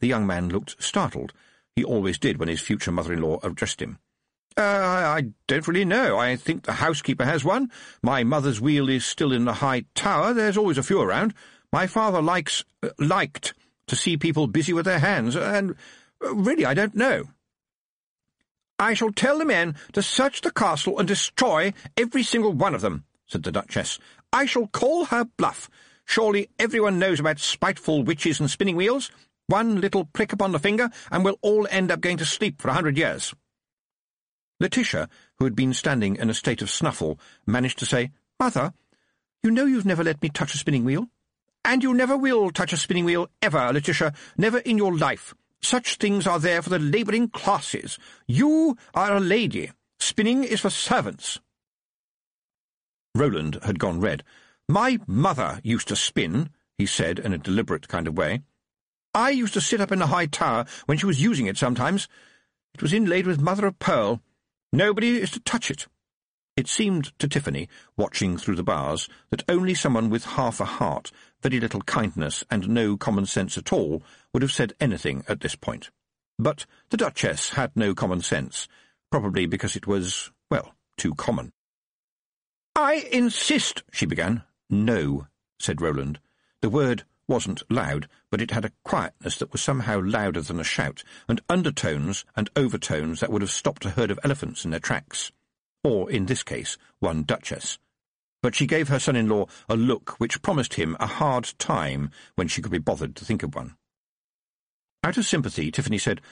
[0.00, 1.32] The young man looked startled.
[1.76, 3.98] He always did when his future mother-in-law addressed him.
[4.56, 6.16] Uh, I don't really know.
[6.16, 7.72] I think the housekeeper has one.
[8.02, 10.32] My mother's wheel is still in the high tower.
[10.32, 11.34] There's always a few around.
[11.72, 13.54] My father likes, uh, liked
[13.88, 15.74] to see people busy with their hands, and
[16.24, 17.24] Uh, really I don't know.
[18.78, 22.80] I shall tell the men to search the castle and destroy every single one of
[22.80, 23.98] them, said the Duchess.
[24.32, 25.70] I shall call her bluff.
[26.04, 29.10] Surely everyone knows about spiteful witches and spinning wheels.
[29.46, 32.68] One little prick upon the finger, and we'll all end up going to sleep for
[32.68, 33.34] a hundred years.
[34.58, 35.08] Letitia,
[35.38, 38.10] who had been standing in a state of snuffle, managed to say,
[38.40, 38.72] Mother,
[39.42, 41.08] you know you've never let me touch a spinning wheel.
[41.64, 45.34] And you never will touch a spinning wheel ever, Letitia, never in your life.
[45.64, 47.98] Such things are there for the labouring classes.
[48.28, 49.72] You are a lady.
[49.98, 51.40] Spinning is for servants.
[53.14, 54.24] Roland had gone red.
[54.68, 58.42] My mother used to spin, he said in a deliberate kind of way.
[59.14, 62.08] I used to sit up in the high tower when she was using it sometimes.
[62.74, 64.20] It was inlaid with mother of pearl.
[64.70, 65.86] Nobody is to touch it.
[66.58, 71.10] It seemed to Tiffany, watching through the bars, that only someone with half a heart,
[71.42, 74.02] very little kindness, and no common sense at all
[74.34, 75.90] would have said anything at this point.
[76.38, 78.68] But the Duchess had no common sense,
[79.10, 81.52] probably because it was, well, too common.
[82.76, 84.42] I insist, she began.
[84.68, 86.18] No, said Roland.
[86.60, 90.64] The word wasn't loud, but it had a quietness that was somehow louder than a
[90.64, 94.80] shout, and undertones and overtones that would have stopped a herd of elephants in their
[94.80, 95.32] tracks
[95.84, 97.78] or, in this case, one duchess.
[98.42, 102.62] But she gave her son-in-law a look which promised him a hard time when she
[102.62, 103.76] could be bothered to think of one.
[105.04, 106.22] Out of sympathy, Tiffany said,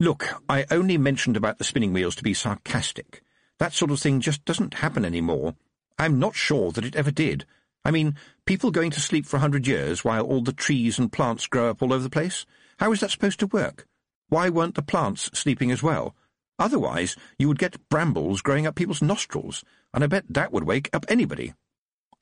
[0.00, 3.22] Look, I only mentioned about the spinning wheels to be sarcastic.
[3.60, 5.54] That sort of thing just doesn't happen any more.
[5.96, 7.46] I'm not sure that it ever did.
[7.84, 11.12] I mean, people going to sleep for a hundred years while all the trees and
[11.12, 12.46] plants grow up all over the place?
[12.80, 13.86] How is that supposed to work?
[14.28, 16.16] Why weren't the plants sleeping as well?
[16.58, 19.62] Otherwise, you would get brambles growing up people's nostrils,
[19.94, 21.54] and I bet that would wake up anybody.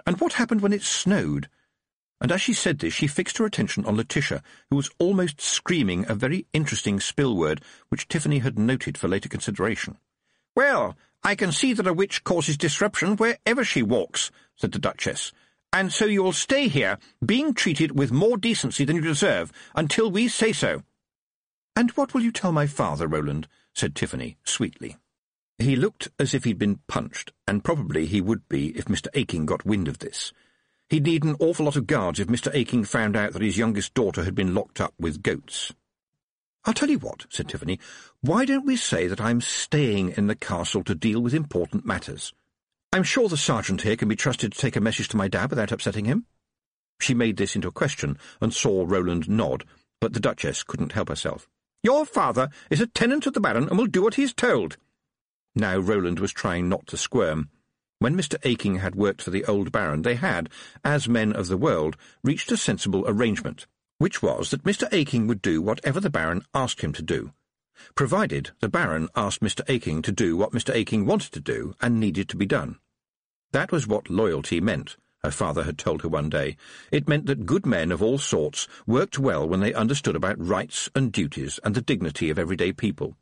[0.07, 1.49] And what happened when it snowed?
[2.21, 6.05] And as she said this, she fixed her attention on Letitia, who was almost screaming
[6.09, 9.99] a very interesting spill word which Tiffany had noted for later consideration.
[10.57, 15.33] Well, I can see that a witch causes disruption wherever she walks, said the Duchess,
[15.73, 20.11] and so you will stay here, being treated with more decency than you deserve, until
[20.11, 20.83] we say so.
[21.77, 23.47] And what will you tell my father, Roland?
[23.75, 24.97] said Tiffany, sweetly.
[25.59, 29.09] He looked as if he'd been punched, and probably he would be if Mr.
[29.15, 30.33] Aching got wind of this.
[30.89, 32.51] He'd need an awful lot of guards if Mr.
[32.55, 35.73] Aching found out that his youngest daughter had been locked up with goats.
[36.65, 37.79] I'll tell you what, said Tiffany.
[38.21, 42.33] Why don't we say that I'm staying in the castle to deal with important matters?
[42.93, 45.51] I'm sure the sergeant here can be trusted to take a message to my dad
[45.51, 46.27] without upsetting him.
[47.01, 49.65] She made this into a question and saw Roland nod,
[50.01, 51.49] but the Duchess couldn't help herself.
[51.83, 54.79] Your father is a tenant of the Baron and will do what he is told.
[55.55, 57.51] Now Roland was trying not to squirm.
[58.01, 58.37] When Mr.
[58.45, 60.51] Aching had worked for the old Baron, they had,
[60.85, 63.67] as men of the world, reached a sensible arrangement,
[63.99, 64.87] which was that Mr.
[64.93, 67.33] Aching would do whatever the Baron asked him to do,
[67.97, 69.63] provided the Baron asked Mr.
[69.69, 70.73] Aching to do what Mr.
[70.73, 72.79] Aching wanted to do and needed to be done.
[73.51, 76.57] That was what loyalty meant her father had told her one day.
[76.93, 80.89] It meant that good men of all sorts worked well when they understood about rights
[80.95, 83.17] and duties and the dignity of everyday people.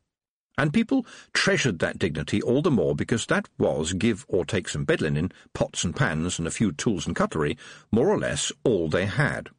[0.57, 4.85] And people treasured that dignity all the more because that was, give or take some
[4.85, 7.57] bed linen, pots and pans, and a few tools and cutlery,
[7.91, 9.49] more or less all they had.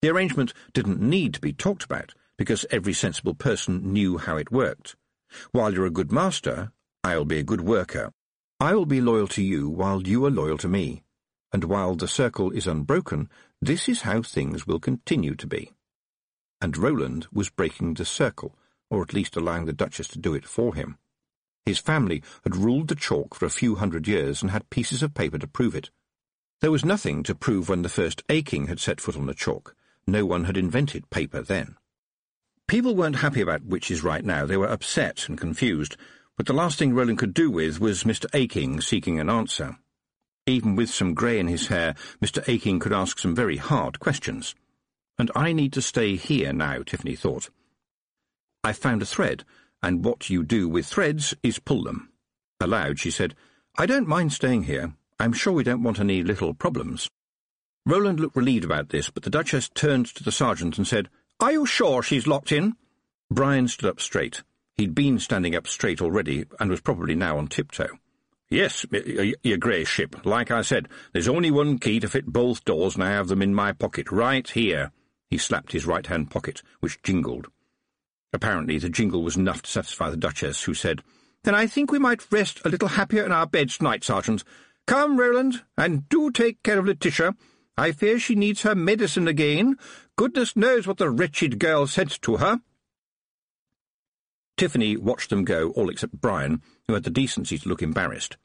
[0.00, 4.50] The arrangement didn't need to be talked about, because every sensible person knew how it
[4.50, 4.96] worked.
[5.52, 6.72] While you're a good master,
[7.04, 8.10] I'll be a good worker.
[8.58, 11.02] I will be loyal to you while you are loyal to me
[11.52, 13.28] and while the circle is unbroken,
[13.60, 15.72] this is how things will continue to be.
[16.60, 18.56] And Roland was breaking the circle,
[18.92, 20.98] or at least allowing the Duchess to do it for him.
[21.64, 25.14] His family had ruled the chalk for a few hundred years and had pieces of
[25.14, 25.90] paper to prove it.
[26.60, 29.74] There was nothing to prove when the first Aching had set foot on the chalk.
[30.06, 31.76] No one had invented paper then.
[32.68, 34.44] People weren't happy about witches right now.
[34.44, 35.96] They were upset and confused,
[36.36, 38.26] but the last thing Roland could do with was Mr.
[38.34, 39.78] Aching seeking an answer.
[40.46, 42.46] Even with some grey in his hair, Mr.
[42.46, 44.54] Aching could ask some very hard questions.
[45.18, 47.48] And I need to stay here now, Tiffany thought.
[48.64, 49.44] I've found a thread,
[49.82, 52.10] and what you do with threads is pull them.
[52.60, 53.34] Aloud, she said,
[53.76, 54.94] I don't mind staying here.
[55.18, 57.10] I'm sure we don't want any little problems.
[57.84, 61.08] Roland looked relieved about this, but the Duchess turned to the sergeant and said,
[61.40, 62.74] Are you sure she's locked in?
[63.30, 64.42] Brian stood up straight.
[64.74, 67.98] He'd been standing up straight already, and was probably now on tiptoe.
[68.48, 68.86] Yes,
[69.42, 70.24] your Grace-ship.
[70.24, 73.42] Like I said, there's only one key to fit both doors, and I have them
[73.42, 74.92] in my pocket, right here.
[75.30, 77.48] He slapped his right-hand pocket, which jingled.
[78.32, 81.02] Apparently the jingle was enough to satisfy the Duchess, who said,
[81.44, 84.44] Then I think we might rest a little happier in our beds tonight, Sergeant.
[84.86, 87.34] Come, Roland, and do take care of Letitia.
[87.76, 89.76] I fear she needs her medicine again.
[90.16, 92.60] Goodness knows what the wretched girl sent to her.
[94.56, 98.36] Tiffany watched them go, all except Brian, who had the decency to look embarrassed.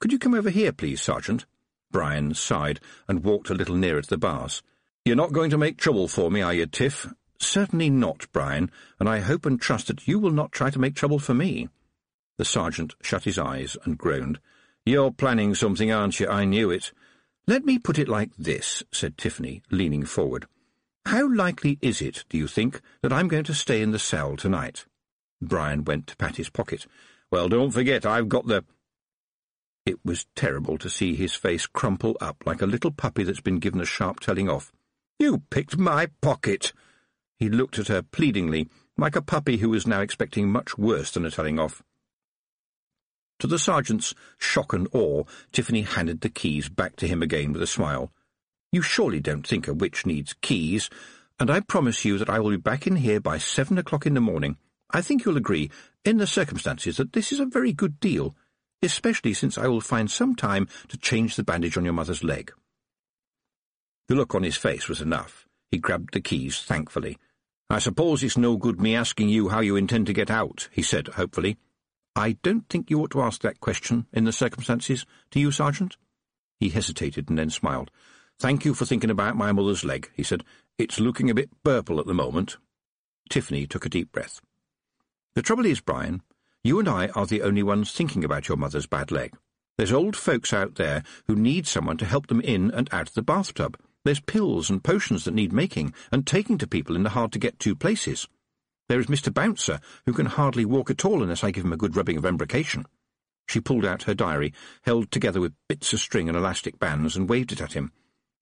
[0.00, 1.46] Could you come over here, please, Sergeant?
[1.90, 4.62] Brian sighed and walked a little nearer to the bars.
[5.04, 7.08] You're not going to make trouble for me, are you, Tiff?
[7.40, 10.94] Certainly not, Brian, and I hope and trust that you will not try to make
[10.94, 11.68] trouble for me.
[12.36, 14.38] The sergeant shut his eyes and groaned.
[14.84, 16.28] You're planning something, aren't you?
[16.28, 16.92] I knew it.
[17.46, 20.46] Let me put it like this, said Tiffany, leaning forward.
[21.06, 24.36] How likely is it, do you think, that I'm going to stay in the cell
[24.36, 24.84] tonight?
[25.40, 26.86] Brian went to pat his pocket.
[27.30, 28.64] Well, don't forget, I've got the...
[29.86, 33.58] It was terrible to see his face crumple up like a little puppy that's been
[33.58, 34.72] given a sharp telling off.
[35.18, 36.72] You picked my pocket!
[37.38, 41.24] He looked at her pleadingly, like a puppy who was now expecting much worse than
[41.24, 41.82] a telling off.
[43.40, 47.62] To the sergeant's shock and awe, Tiffany handed the keys back to him again with
[47.62, 48.12] a smile.
[48.72, 50.90] You surely don't think a witch needs keys,
[51.38, 54.14] and I promise you that I will be back in here by seven o'clock in
[54.14, 54.56] the morning.
[54.90, 55.70] I think you'll agree,
[56.04, 58.34] in the circumstances, that this is a very good deal
[58.82, 62.52] especially since I will find some time to change the bandage on your mother's leg.
[64.08, 65.46] The look on his face was enough.
[65.70, 67.18] He grabbed the keys thankfully.
[67.70, 70.82] I suppose it's no good me asking you how you intend to get out, he
[70.82, 71.58] said hopefully.
[72.16, 75.96] I don't think you ought to ask that question in the circumstances, do you, Sergeant?
[76.58, 77.90] He hesitated and then smiled.
[78.38, 80.44] Thank you for thinking about my mother's leg, he said.
[80.78, 82.56] It's looking a bit purple at the moment.
[83.28, 84.40] Tiffany took a deep breath.
[85.34, 86.22] The trouble is, Brian,
[86.64, 89.34] you and I are the only ones thinking about your mother's bad leg.
[89.76, 93.14] There's old folks out there who need someone to help them in and out of
[93.14, 93.78] the bathtub.
[94.08, 98.26] There's pills and potions that need making and taking to people in the hard-to-get-to places.
[98.88, 99.30] There is Mr.
[99.30, 102.24] Bouncer, who can hardly walk at all unless I give him a good rubbing of
[102.24, 102.86] embrocation.
[103.50, 107.28] She pulled out her diary, held together with bits of string and elastic bands, and
[107.28, 107.92] waved it at him.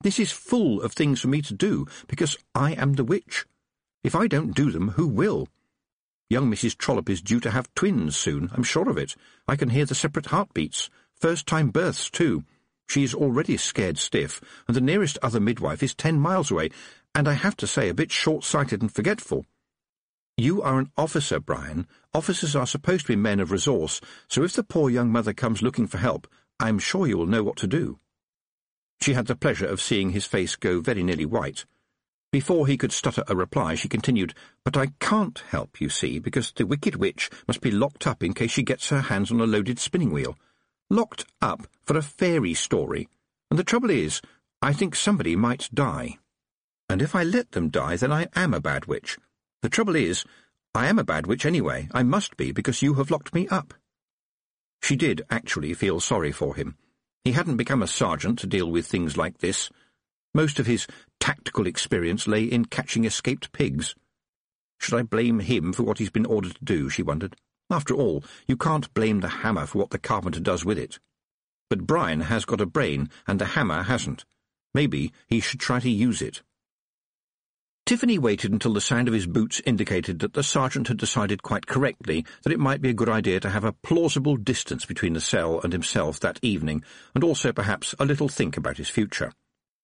[0.03, 3.45] This is full of things for me to do, because I am the witch.
[4.05, 5.49] If I don't do them, who will?
[6.31, 6.79] Young Mrs.
[6.79, 9.17] Trollope is due to have twins soon, I'm sure of it.
[9.49, 10.91] I can hear the separate heartbeats.
[11.17, 12.45] First-time births, too.
[12.89, 16.71] She's already scared stiff, and the nearest other midwife is ten miles away,
[17.15, 19.45] and I have to say a bit short-sighted and forgetful.
[20.37, 21.87] You are an officer, Brian.
[22.13, 25.63] Officers are supposed to be men of resource, so if the poor young mother comes
[25.63, 26.29] looking for help,
[26.61, 27.99] I'm sure you will know what to do.
[29.01, 31.65] She had the pleasure of seeing his face go very nearly white.
[32.33, 36.53] Before he could stutter a reply, she continued, But I can't help, you see, because
[36.53, 39.47] the wicked witch must be locked up in case she gets her hands on a
[39.47, 40.37] loaded spinning wheel.
[40.89, 43.09] Locked up for a fairy story.
[43.51, 44.21] And the trouble is,
[44.63, 46.19] I think somebody might die.
[46.89, 49.19] And if I let them die, then I am a bad witch.
[49.63, 50.25] The trouble is,
[50.75, 51.89] I am a bad witch anyway.
[51.93, 53.75] I must be, because you have locked me up.
[54.83, 56.77] She did actually feel sorry for him.
[57.25, 59.71] He hadn't become a sergeant to deal with things like this.
[60.33, 60.87] Most of his
[61.19, 63.97] tactical experience lay in catching escaped pigs.
[64.79, 67.35] Should I blame him for what he's been ordered to do, she wondered.
[67.71, 70.99] After all, you can't blame the hammer for what the carpenter does with it.
[71.69, 74.25] But Brian has got a brain, and the hammer hasn't.
[74.73, 76.43] Maybe he should try to use it.
[77.87, 81.69] Tiffany waited until the sound of his boots indicated that the sergeant had decided quite
[81.69, 85.21] correctly that it might be a good idea to have a plausible distance between the
[85.21, 86.83] cell and himself that evening,
[87.15, 89.33] and also perhaps a little think about his future.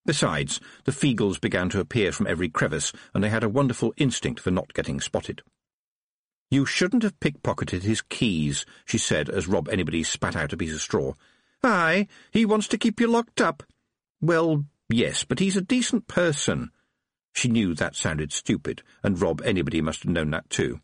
[0.04, 4.40] Besides, the Feegles began to appear from every crevice, and they had a wonderful instinct
[4.40, 5.42] for not getting spotted.
[6.52, 10.74] You shouldn't have pickpocketed his keys, she said as Rob Anybody spat out a piece
[10.74, 11.14] of straw.
[11.64, 13.62] Aye, he wants to keep you locked up.
[14.20, 16.70] Well, yes, but he's a decent person.
[17.32, 20.80] She knew that sounded stupid, and Rob Anybody must have known that too.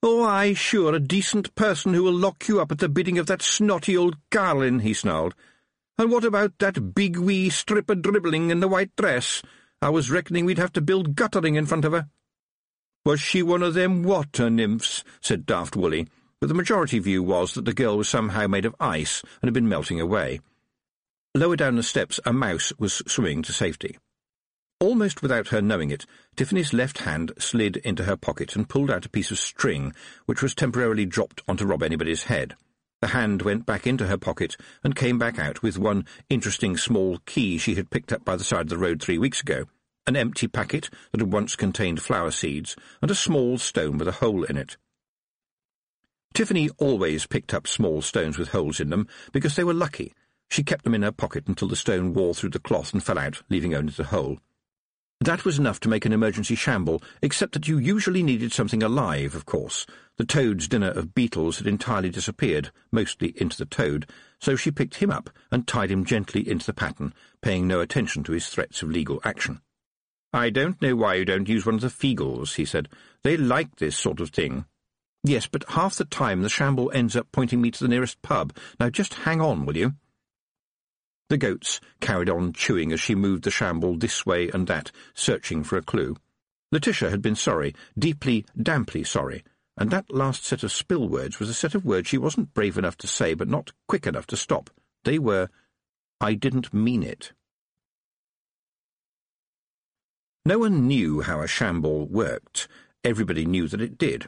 [0.00, 3.26] Oh, aye, sure, a decent person who will lock you up at the bidding of
[3.26, 5.34] that snotty old Garlin, he snarled.
[5.98, 9.42] And what about that big wee stripper dribbling in the white dress?
[9.82, 12.06] I was reckoning we'd have to build guttering in front of her.
[13.04, 15.04] Was she one of them water nymphs?
[15.22, 16.06] said Daft Wullie,
[16.38, 19.54] but the majority view was that the girl was somehow made of ice and had
[19.54, 20.40] been melting away.
[21.34, 23.96] Lower down the steps a mouse was swimming to safety.
[24.80, 26.04] Almost without her knowing it,
[26.36, 29.94] Tiffany's left hand slid into her pocket and pulled out a piece of string,
[30.26, 32.54] which was temporarily dropped onto Rob Anybody's head.
[33.00, 37.18] The hand went back into her pocket and came back out with one interesting small
[37.24, 39.64] key she had picked up by the side of the road three weeks ago,
[40.06, 44.12] an empty packet that had once contained flower seeds, and a small stone with a
[44.12, 44.76] hole in it.
[46.32, 50.14] Tiffany always picked up small stones with holes in them because they were lucky.
[50.48, 53.18] She kept them in her pocket until the stone wore through the cloth and fell
[53.18, 54.38] out, leaving only the hole.
[55.22, 59.34] That was enough to make an emergency shamble, except that you usually needed something alive,
[59.34, 59.84] of course.
[60.16, 64.08] The toad's dinner of beetles had entirely disappeared, mostly into the toad,
[64.40, 68.24] so she picked him up and tied him gently into the pattern, paying no attention
[68.24, 69.60] to his threats of legal action.
[70.32, 72.88] I don't know why you don't use one of the Feegles, he said.
[73.24, 74.64] They like this sort of thing.
[75.24, 78.56] Yes, but half the time the shamble ends up pointing me to the nearest pub.
[78.78, 79.94] Now just hang on, will you?
[81.28, 85.62] The goats carried on chewing as she moved the shamble this way and that, searching
[85.62, 86.16] for a clue.
[86.72, 89.42] Letitia had been sorry, deeply, damply sorry,
[89.76, 92.78] and that last set of spill words was a set of words she wasn't brave
[92.78, 94.70] enough to say, but not quick enough to stop.
[95.04, 95.48] They were,
[96.20, 97.32] I didn't mean it.
[100.44, 102.66] No one knew how a shamble worked.
[103.04, 104.26] Everybody knew that it did.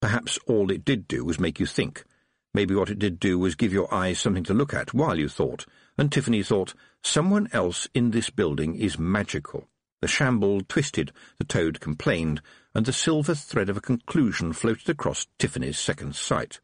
[0.00, 2.04] Perhaps all it did do was make you think.
[2.54, 5.28] Maybe what it did do was give your eyes something to look at while you
[5.28, 5.66] thought,
[5.98, 9.68] and Tiffany thought, someone else in this building is magical.
[10.00, 12.40] The shamble twisted, the toad complained,
[12.72, 16.60] and the silver thread of a conclusion floated across Tiffany's second sight.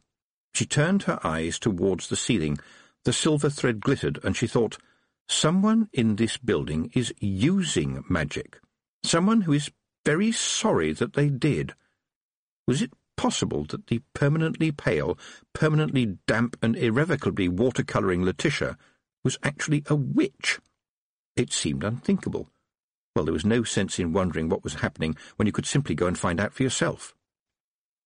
[0.55, 2.59] She turned her eyes towards the ceiling.
[3.03, 4.79] The silver thread glittered, and she thought,
[5.29, 8.61] someone in this building is using magic.
[9.05, 9.71] Someone who is
[10.05, 11.75] very sorry that they did.
[12.67, 15.19] Was it possible that the permanently pale,
[15.53, 18.77] permanently damp and irrevocably watercolouring Letitia
[19.23, 20.59] was actually a witch.
[21.37, 22.51] It seemed unthinkable.
[23.15, 26.07] Well, there was no sense in wondering what was happening when you could simply go
[26.07, 27.15] and find out for yourself.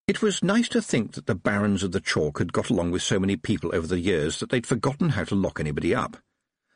[0.07, 3.01] It was nice to think that the barons of the chalk had got along with
[3.01, 6.17] so many people over the years that they'd forgotten how to lock anybody up.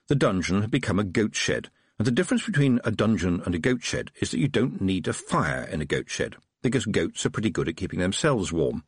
[0.08, 1.70] The dungeon had become a goat shed,
[2.04, 5.08] and the difference between a dungeon and a goat shed is that you don't need
[5.08, 8.84] a fire in a goat shed, because goats are pretty good at keeping themselves warm.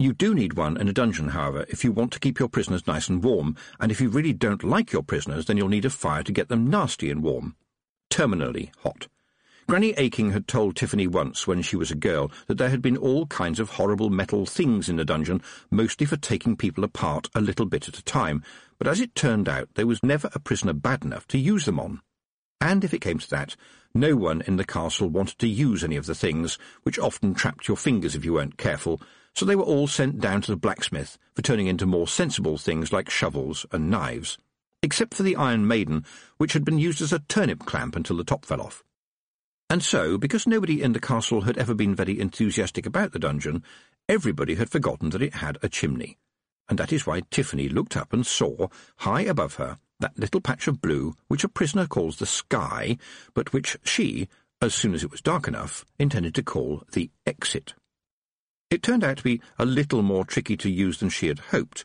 [0.00, 2.84] You do need one in a dungeon, however, if you want to keep your prisoners
[2.84, 5.90] nice and warm, and if you really don't like your prisoners, then you'll need a
[5.90, 7.54] fire to get them nasty and warm.
[8.10, 9.06] Terminally hot.
[9.68, 12.96] Granny Aching had told Tiffany once, when she was a girl, that there had been
[12.96, 17.40] all kinds of horrible metal things in the dungeon, mostly for taking people apart a
[17.40, 18.42] little bit at a time,
[18.78, 21.78] but as it turned out, there was never a prisoner bad enough to use them
[21.78, 22.00] on.
[22.60, 23.56] And if it came to that,
[23.94, 27.68] no one in the castle wanted to use any of the things, which often trapped
[27.68, 29.00] your fingers if you weren't careful,
[29.34, 32.92] so they were all sent down to the blacksmith for turning into more sensible things
[32.92, 34.36] like shovels and knives,
[34.82, 36.04] except for the Iron Maiden,
[36.36, 38.82] which had been used as a turnip clamp until the top fell off.
[39.70, 43.62] And so, because nobody in the castle had ever been very enthusiastic about the dungeon,
[44.08, 46.16] everybody had forgotten that it had a chimney.
[46.68, 50.68] And that is why Tiffany looked up and saw, high above her, that little patch
[50.68, 52.96] of blue which a prisoner calls the sky,
[53.34, 54.28] but which she,
[54.60, 57.74] as soon as it was dark enough, intended to call the exit.
[58.70, 61.84] It turned out to be a little more tricky to use than she had hoped.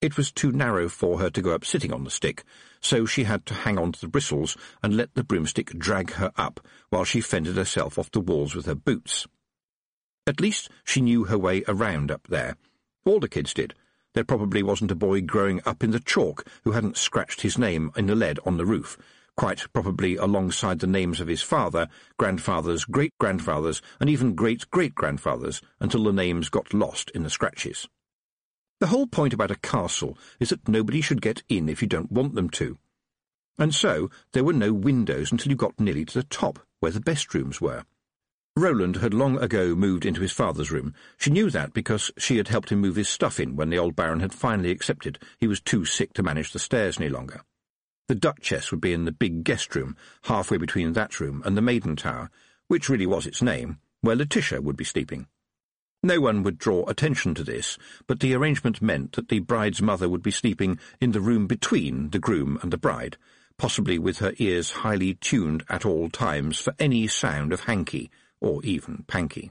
[0.00, 2.44] It was too narrow for her to go up sitting on the stick,
[2.80, 6.32] so she had to hang on to the bristles and let the broomstick drag her
[6.36, 6.60] up
[6.90, 9.26] while she fended herself off the walls with her boots.
[10.26, 12.56] At least she knew her way around up there.
[13.04, 13.74] All the kids did.
[14.14, 17.90] There probably wasn't a boy growing up in the chalk who hadn't scratched his name
[17.96, 18.96] in the lead on the roof,
[19.36, 26.12] quite probably alongside the names of his father, grandfathers, great-grandfathers, and even great-great-grandfathers, until the
[26.12, 27.88] names got lost in the scratches.
[28.78, 32.12] The whole point about a castle is that nobody should get in if you don't
[32.12, 32.78] want them to.
[33.58, 37.00] And so there were no windows until you got nearly to the top, where the
[37.00, 37.84] best rooms were.
[38.56, 40.94] Roland had long ago moved into his father's room.
[41.18, 43.96] She knew that because she had helped him move his stuff in when the old
[43.96, 47.42] baron had finally accepted he was too sick to manage the stairs any longer.
[48.06, 51.62] The Duchess would be in the big guest room, halfway between that room and the
[51.62, 52.30] Maiden Tower,
[52.68, 55.26] which really was its name, where Letitia would be sleeping.
[56.04, 57.76] No one would draw attention to this,
[58.06, 62.10] but the arrangement meant that the bride's mother would be sleeping in the room between
[62.10, 63.16] the groom and the bride,
[63.58, 68.12] possibly with her ears highly tuned at all times for any sound of hanky,
[68.44, 69.50] or even panky.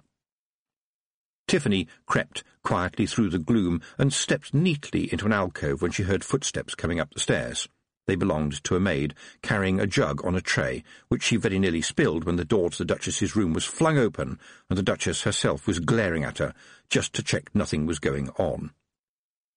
[1.48, 6.24] Tiffany crept quietly through the gloom and stepped neatly into an alcove when she heard
[6.24, 7.68] footsteps coming up the stairs.
[8.06, 11.82] They belonged to a maid, carrying a jug on a tray, which she very nearly
[11.82, 14.40] spilled when the door to the Duchess's room was flung open
[14.70, 16.54] and the Duchess herself was glaring at her,
[16.90, 18.72] just to check nothing was going on.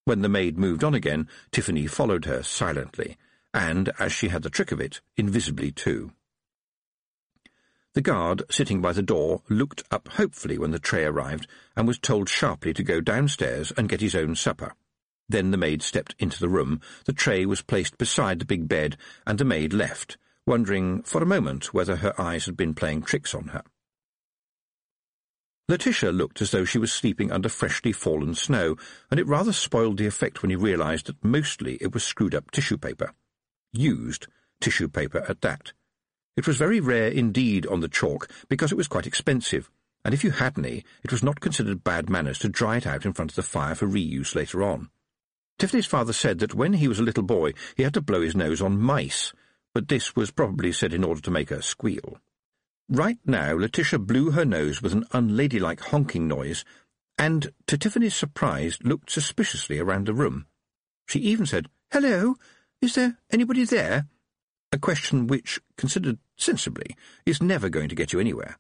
[0.05, 3.17] When the maid moved on again, Tiffany followed her silently,
[3.53, 6.13] and, as she had the trick of it, invisibly too.
[7.97, 11.99] The guard, sitting by the door, looked up hopefully when the tray arrived, and was
[11.99, 14.75] told sharply to go downstairs and get his own supper.
[15.31, 18.99] Then the maid stepped into the room, the tray was placed beside the big bed,
[19.27, 23.35] and the maid left, wondering for a moment whether her eyes had been playing tricks
[23.35, 23.63] on her.
[25.67, 28.77] Letitia looked as though she was sleeping under freshly fallen snow,
[29.11, 32.77] and it rather spoiled the effect when he realized that mostly it was screwed-up tissue
[32.77, 33.15] paper.
[33.73, 34.27] Used
[34.61, 35.73] tissue paper at that.
[36.37, 39.71] It was very rare indeed on the chalk, because it was quite expensive,
[40.05, 43.07] and if you had any, it was not considered bad manners to dry it out
[43.07, 44.91] in front of the fire for reuse later on.
[45.59, 48.37] Tiffany's father said that when he was a little boy he had to blow his
[48.37, 49.33] nose on mice,
[49.73, 52.19] but this was probably said in order to make her squeal.
[52.89, 56.65] Right now, Letitia blew her nose with an unladylike honking noise,
[57.19, 60.47] and, to Tiffany's surprise, looked suspiciously around the room.
[61.07, 62.37] She even said, Hello,
[62.81, 64.07] is there anybody there?
[64.73, 68.59] A question which, considered sensibly, is never going to get you anywhere.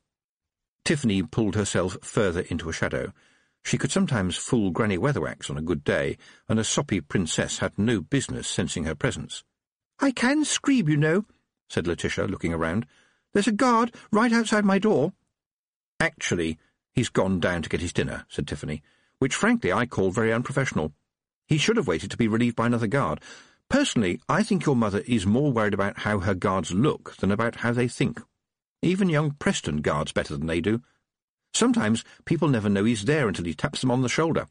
[0.85, 3.13] Tiffany pulled herself further into a shadow.
[3.65, 6.17] She could sometimes fool Granny Weatherwax on a good day,
[6.49, 9.43] and a soppy princess had no business sensing her presence.
[9.99, 11.25] I can scream, you know,
[11.69, 12.87] said Letitia, looking around.
[13.33, 15.13] There's a guard right outside my door.
[15.99, 16.59] Actually,
[16.93, 18.83] he's gone down to get his dinner, said Tiffany,
[19.19, 20.93] which frankly I call very unprofessional.
[21.47, 23.21] He should have waited to be relieved by another guard.
[23.69, 27.57] Personally, I think your mother is more worried about how her guards look than about
[27.57, 28.21] how they think.
[28.83, 30.83] Even young Preston guards better than they do.
[31.53, 34.47] Sometimes people never know he's there until he taps them on the shoulder.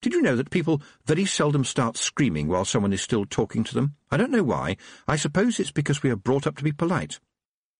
[0.00, 3.74] Did you know that people very seldom start screaming while someone is still talking to
[3.74, 3.94] them?
[4.10, 4.76] I don't know why.
[5.06, 7.20] I suppose it's because we are brought up to be polite.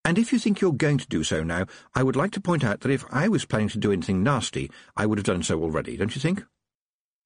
[0.05, 2.62] And if you think you're going to do so now, I would like to point
[2.62, 5.61] out that if I was planning to do anything nasty, I would have done so
[5.61, 6.45] already, don't you think?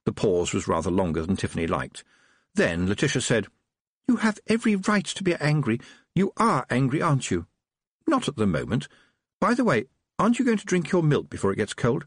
[0.07, 2.05] The pause was rather longer than Tiffany liked.
[2.57, 3.49] Then Letitia said,
[4.09, 5.79] You have every right to be angry.
[6.15, 7.47] You are angry, aren't you?
[8.07, 8.89] Not at the moment.
[9.43, 9.85] By the way,
[10.19, 12.07] aren't you going to drink your milk before it gets cold?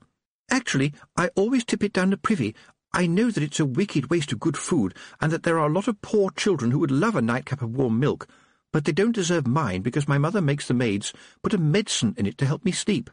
[0.49, 2.55] Actually, I always tip it down the Privy.
[2.91, 5.71] I know that it's a wicked waste of good food, and that there are a
[5.71, 8.27] lot of poor children who would love a nightcap of warm milk,
[8.73, 12.25] but they don't deserve mine because my mother makes the maids put a medicine in
[12.25, 13.11] it to help me sleep.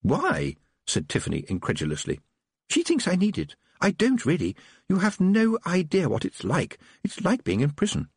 [0.00, 0.56] Why?
[0.86, 2.20] said Tiffany incredulously.
[2.70, 3.56] She thinks I need it.
[3.82, 4.54] I don't really.
[4.88, 6.78] You have no idea what it's like.
[7.02, 8.08] It's like being in prison.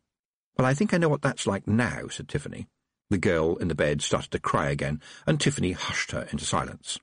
[0.56, 2.68] Well, I think I know what that's like now, said Tiffany.
[3.10, 7.00] The girl in the bed started to cry again, and Tiffany hushed her into silence.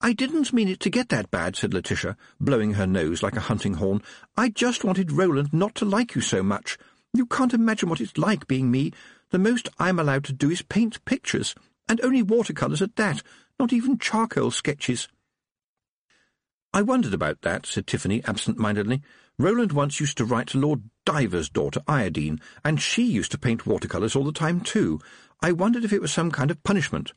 [0.00, 3.46] I didn't mean it to get that bad, said Letitia, blowing her nose like a
[3.48, 4.02] hunting horn.
[4.36, 6.76] I just wanted Roland not to like you so much.
[7.12, 8.92] You can't imagine what it's like being me.
[9.30, 11.54] The most I'm allowed to do is paint pictures,
[11.88, 13.22] and only watercolours at that,
[13.60, 15.06] not even charcoal sketches.
[16.74, 19.00] I wondered about that, said Tiffany absent-mindedly.
[19.38, 23.64] Roland once used to write to Lord Diver's daughter, Iodine, and she used to paint
[23.64, 24.98] watercolours all the time too.
[25.40, 27.12] I wondered if it was some kind of punishment.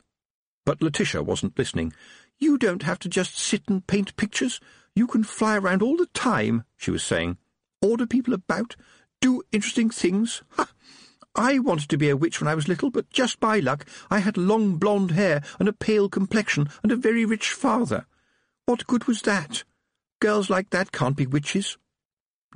[0.63, 1.91] But Letitia wasn't listening.
[2.37, 4.59] You don't have to just sit and paint pictures.
[4.95, 7.37] You can fly around all the time, she was saying.
[7.81, 8.75] Order people about,
[9.21, 10.43] do interesting things.
[10.51, 10.69] Ha!
[11.35, 14.19] I wanted to be a witch when I was little, but just by luck I
[14.19, 18.05] had long blonde hair and a pale complexion and a very rich father.
[18.67, 19.63] What good was that?
[20.19, 21.77] Girls like that can't be witches.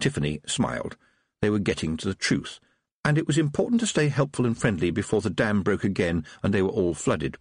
[0.02, 0.98] Tiffany smiled.
[1.42, 2.60] They were getting to the truth,
[3.06, 6.54] and it was important to stay helpful and friendly before the dam broke again and
[6.54, 7.38] they were all flooded.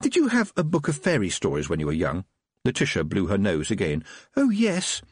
[0.00, 2.24] Did you have a book of fairy stories when you were young?
[2.64, 4.02] Letitia blew her nose again.
[4.34, 5.02] Oh, yes.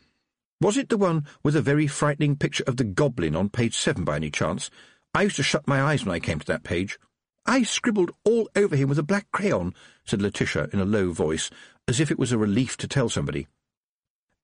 [0.58, 4.04] Was it the one with a very frightening picture of the goblin on page seven
[4.04, 4.70] by any chance?
[5.14, 6.98] I used to shut my eyes when I came to that page.
[7.44, 11.50] I scribbled all over him with a black crayon, said Letitia in a low voice,
[11.88, 13.46] as if it was a relief to tell somebody.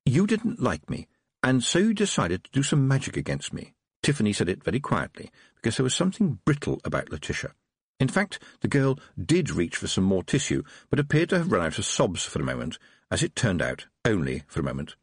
[0.05, 1.07] You didn't like me,
[1.43, 3.73] and so you decided to do some magic against me.
[4.01, 7.53] Tiffany said it very quietly, because there was something brittle about Letitia.
[7.99, 11.65] In fact, the girl did reach for some more tissue, but appeared to have run
[11.65, 12.79] out of sobs for a moment,
[13.11, 14.95] as it turned out, only for a moment.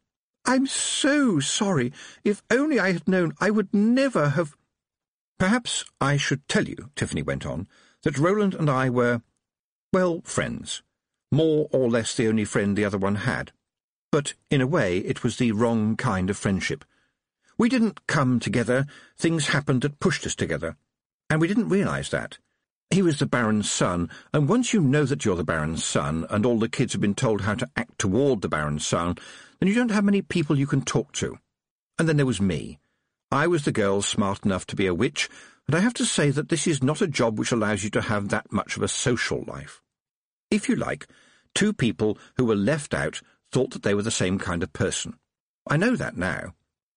[0.47, 1.93] I'm so sorry.
[2.25, 4.57] If only I had known, I would never have.
[5.39, 7.69] Perhaps I should tell you, Tiffany went on,
[8.03, 9.21] that Roland and I were,
[9.93, 10.83] well, friends.
[11.31, 13.53] More or less the only friend the other one had.
[14.13, 16.85] But, in a way, it was the wrong kind of friendship.
[17.59, 20.77] We didn't come together, things happened that pushed us together.
[21.29, 22.39] And we didn't realize that.
[22.91, 26.47] He was the Baron's son, and once you know that you're the Baron's son, and
[26.47, 29.17] all the kids have been told how to act toward the Baron's son,
[29.59, 31.39] then you don't have many people you can talk to.
[31.99, 32.79] And then there was me.
[33.33, 35.29] I was the girl smart enough to be a witch,
[35.67, 38.03] and I have to say that this is not a job which allows you to
[38.03, 39.83] have that much of a social life.
[40.51, 41.07] If you like,
[41.55, 43.21] two people who were left out
[43.53, 45.19] thought that they were the same kind of person.
[45.69, 46.55] I know that now.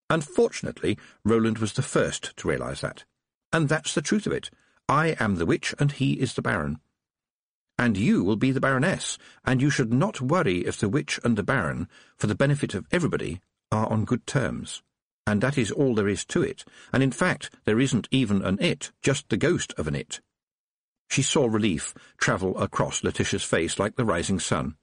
[0.10, 3.06] Unfortunately, Roland was the first to realize that.
[3.52, 4.50] And that's the truth of it.
[4.88, 6.80] I am the witch, and he is the Baron
[7.80, 11.38] and you will be the Baroness, and you should not worry if the witch and
[11.38, 11.88] the Baron,
[12.18, 13.40] for the benefit of everybody,
[13.72, 14.84] are on good terms.
[15.26, 18.58] And that is all there is to it, and in fact there isn't even an
[18.60, 20.20] it, just the ghost of an it.
[21.10, 24.76] She saw relief travel across Letitia's face like the rising sun.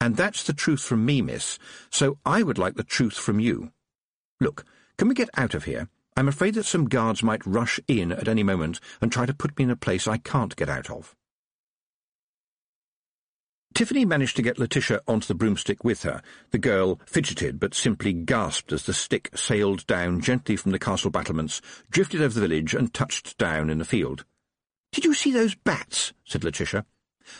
[0.00, 1.58] And that's the truth from me, miss,
[1.90, 3.72] so I would like the truth from you.
[4.40, 4.64] Look,
[4.96, 5.88] can we get out of here?
[6.16, 9.58] I'm afraid that some guards might rush in at any moment and try to put
[9.58, 11.14] me in a place I can't get out of.
[13.74, 16.22] Tiffany managed to get Letitia onto the broomstick with her.
[16.50, 21.10] The girl fidgeted, but simply gasped as the stick sailed down gently from the castle
[21.10, 21.60] battlements,
[21.90, 24.24] drifted over the village, and touched down in the field.
[24.92, 26.12] Did you see those bats?
[26.24, 26.84] said Letitia.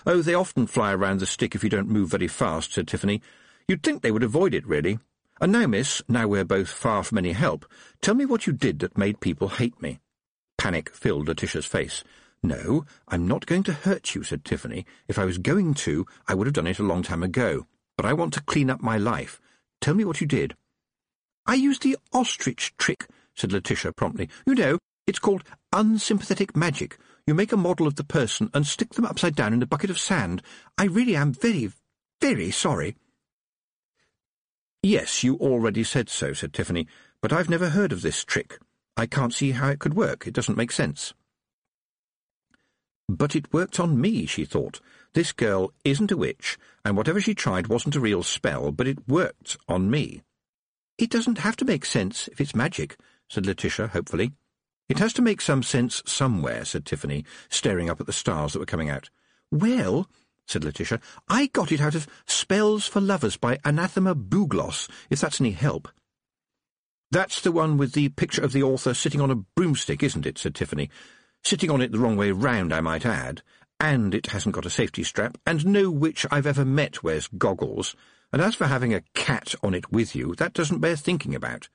[0.04, 3.22] Oh, they often fly around the stick if you don't move very fast, said Tiffany.
[3.68, 4.98] You'd think they would avoid it, really.
[5.40, 7.66] And now, miss, now we're both far from any help,
[8.00, 10.00] tell me what you did that made people hate me.
[10.56, 12.02] Panic filled Letitia's face.
[12.42, 14.86] No, I'm not going to hurt you, said Tiffany.
[15.08, 17.66] If I was going to, I would have done it a long time ago.
[17.96, 19.40] But I want to clean up my life.
[19.80, 20.54] Tell me what you did.
[21.46, 24.28] I used the ostrich trick, said Letitia promptly.
[24.46, 26.98] You know, it's called unsympathetic magic.
[27.26, 29.90] You make a model of the person and stick them upside down in a bucket
[29.90, 30.42] of sand.
[30.78, 31.72] I really am very,
[32.20, 32.94] very sorry.
[34.82, 36.86] Yes, you already said so, said Tiffany,
[37.20, 38.60] but I've never heard of this trick.
[38.96, 40.26] I can't see how it could work.
[40.26, 41.14] It doesn't make sense.
[43.08, 44.80] But it worked on me, she thought.
[45.12, 49.08] This girl isn't a witch, and whatever she tried wasn't a real spell, but it
[49.08, 50.22] worked on me.
[50.98, 52.96] It doesn't have to make sense if it's magic,
[53.28, 54.32] said Letitia hopefully.
[54.88, 58.60] It has to make some sense somewhere, said Tiffany, staring up at the stars that
[58.60, 59.10] were coming out.
[59.50, 60.08] Well,
[60.46, 65.40] said Letitia, I got it out of Spells for Lovers by Anathema Bugloss, if that's
[65.40, 65.88] any help.
[67.10, 70.38] That's the one with the picture of the author sitting on a broomstick, isn't it?
[70.38, 70.90] said Tiffany
[71.46, 73.40] sitting on it the wrong way round, I might add,
[73.78, 77.94] and it hasn't got a safety strap, and no witch I've ever met wears goggles,
[78.32, 81.68] and as for having a cat on it with you, that doesn't bear thinking about.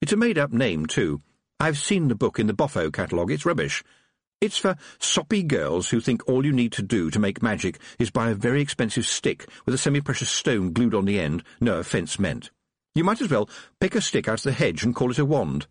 [0.00, 1.20] It's a made-up name, too.
[1.60, 3.32] I've seen the book in the Boffo catalogue.
[3.32, 3.82] It's rubbish.
[4.40, 8.10] It's for soppy girls who think all you need to do to make magic is
[8.10, 12.20] buy a very expensive stick with a semi-precious stone glued on the end, no offence
[12.20, 12.52] meant.
[12.94, 13.50] You might as well
[13.80, 15.66] pick a stick out of the hedge and call it a wand.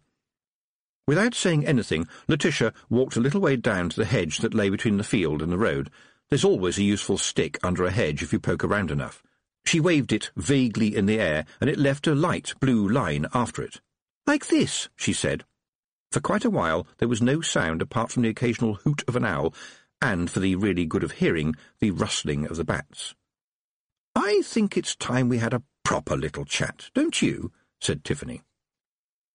[1.07, 4.97] Without saying anything, Letitia walked a little way down to the hedge that lay between
[4.97, 5.89] the field and the road.
[6.29, 9.23] There's always a useful stick under a hedge if you poke around enough.
[9.65, 13.61] She waved it vaguely in the air, and it left a light blue line after
[13.61, 13.79] it.
[14.25, 15.45] Like this, she said.
[16.11, 19.25] For quite a while there was no sound apart from the occasional hoot of an
[19.25, 19.53] owl,
[20.01, 23.15] and, for the really good of hearing, the rustling of the bats.
[24.15, 27.51] I think it's time we had a proper little chat, don't you?
[27.79, 28.41] said Tiffany.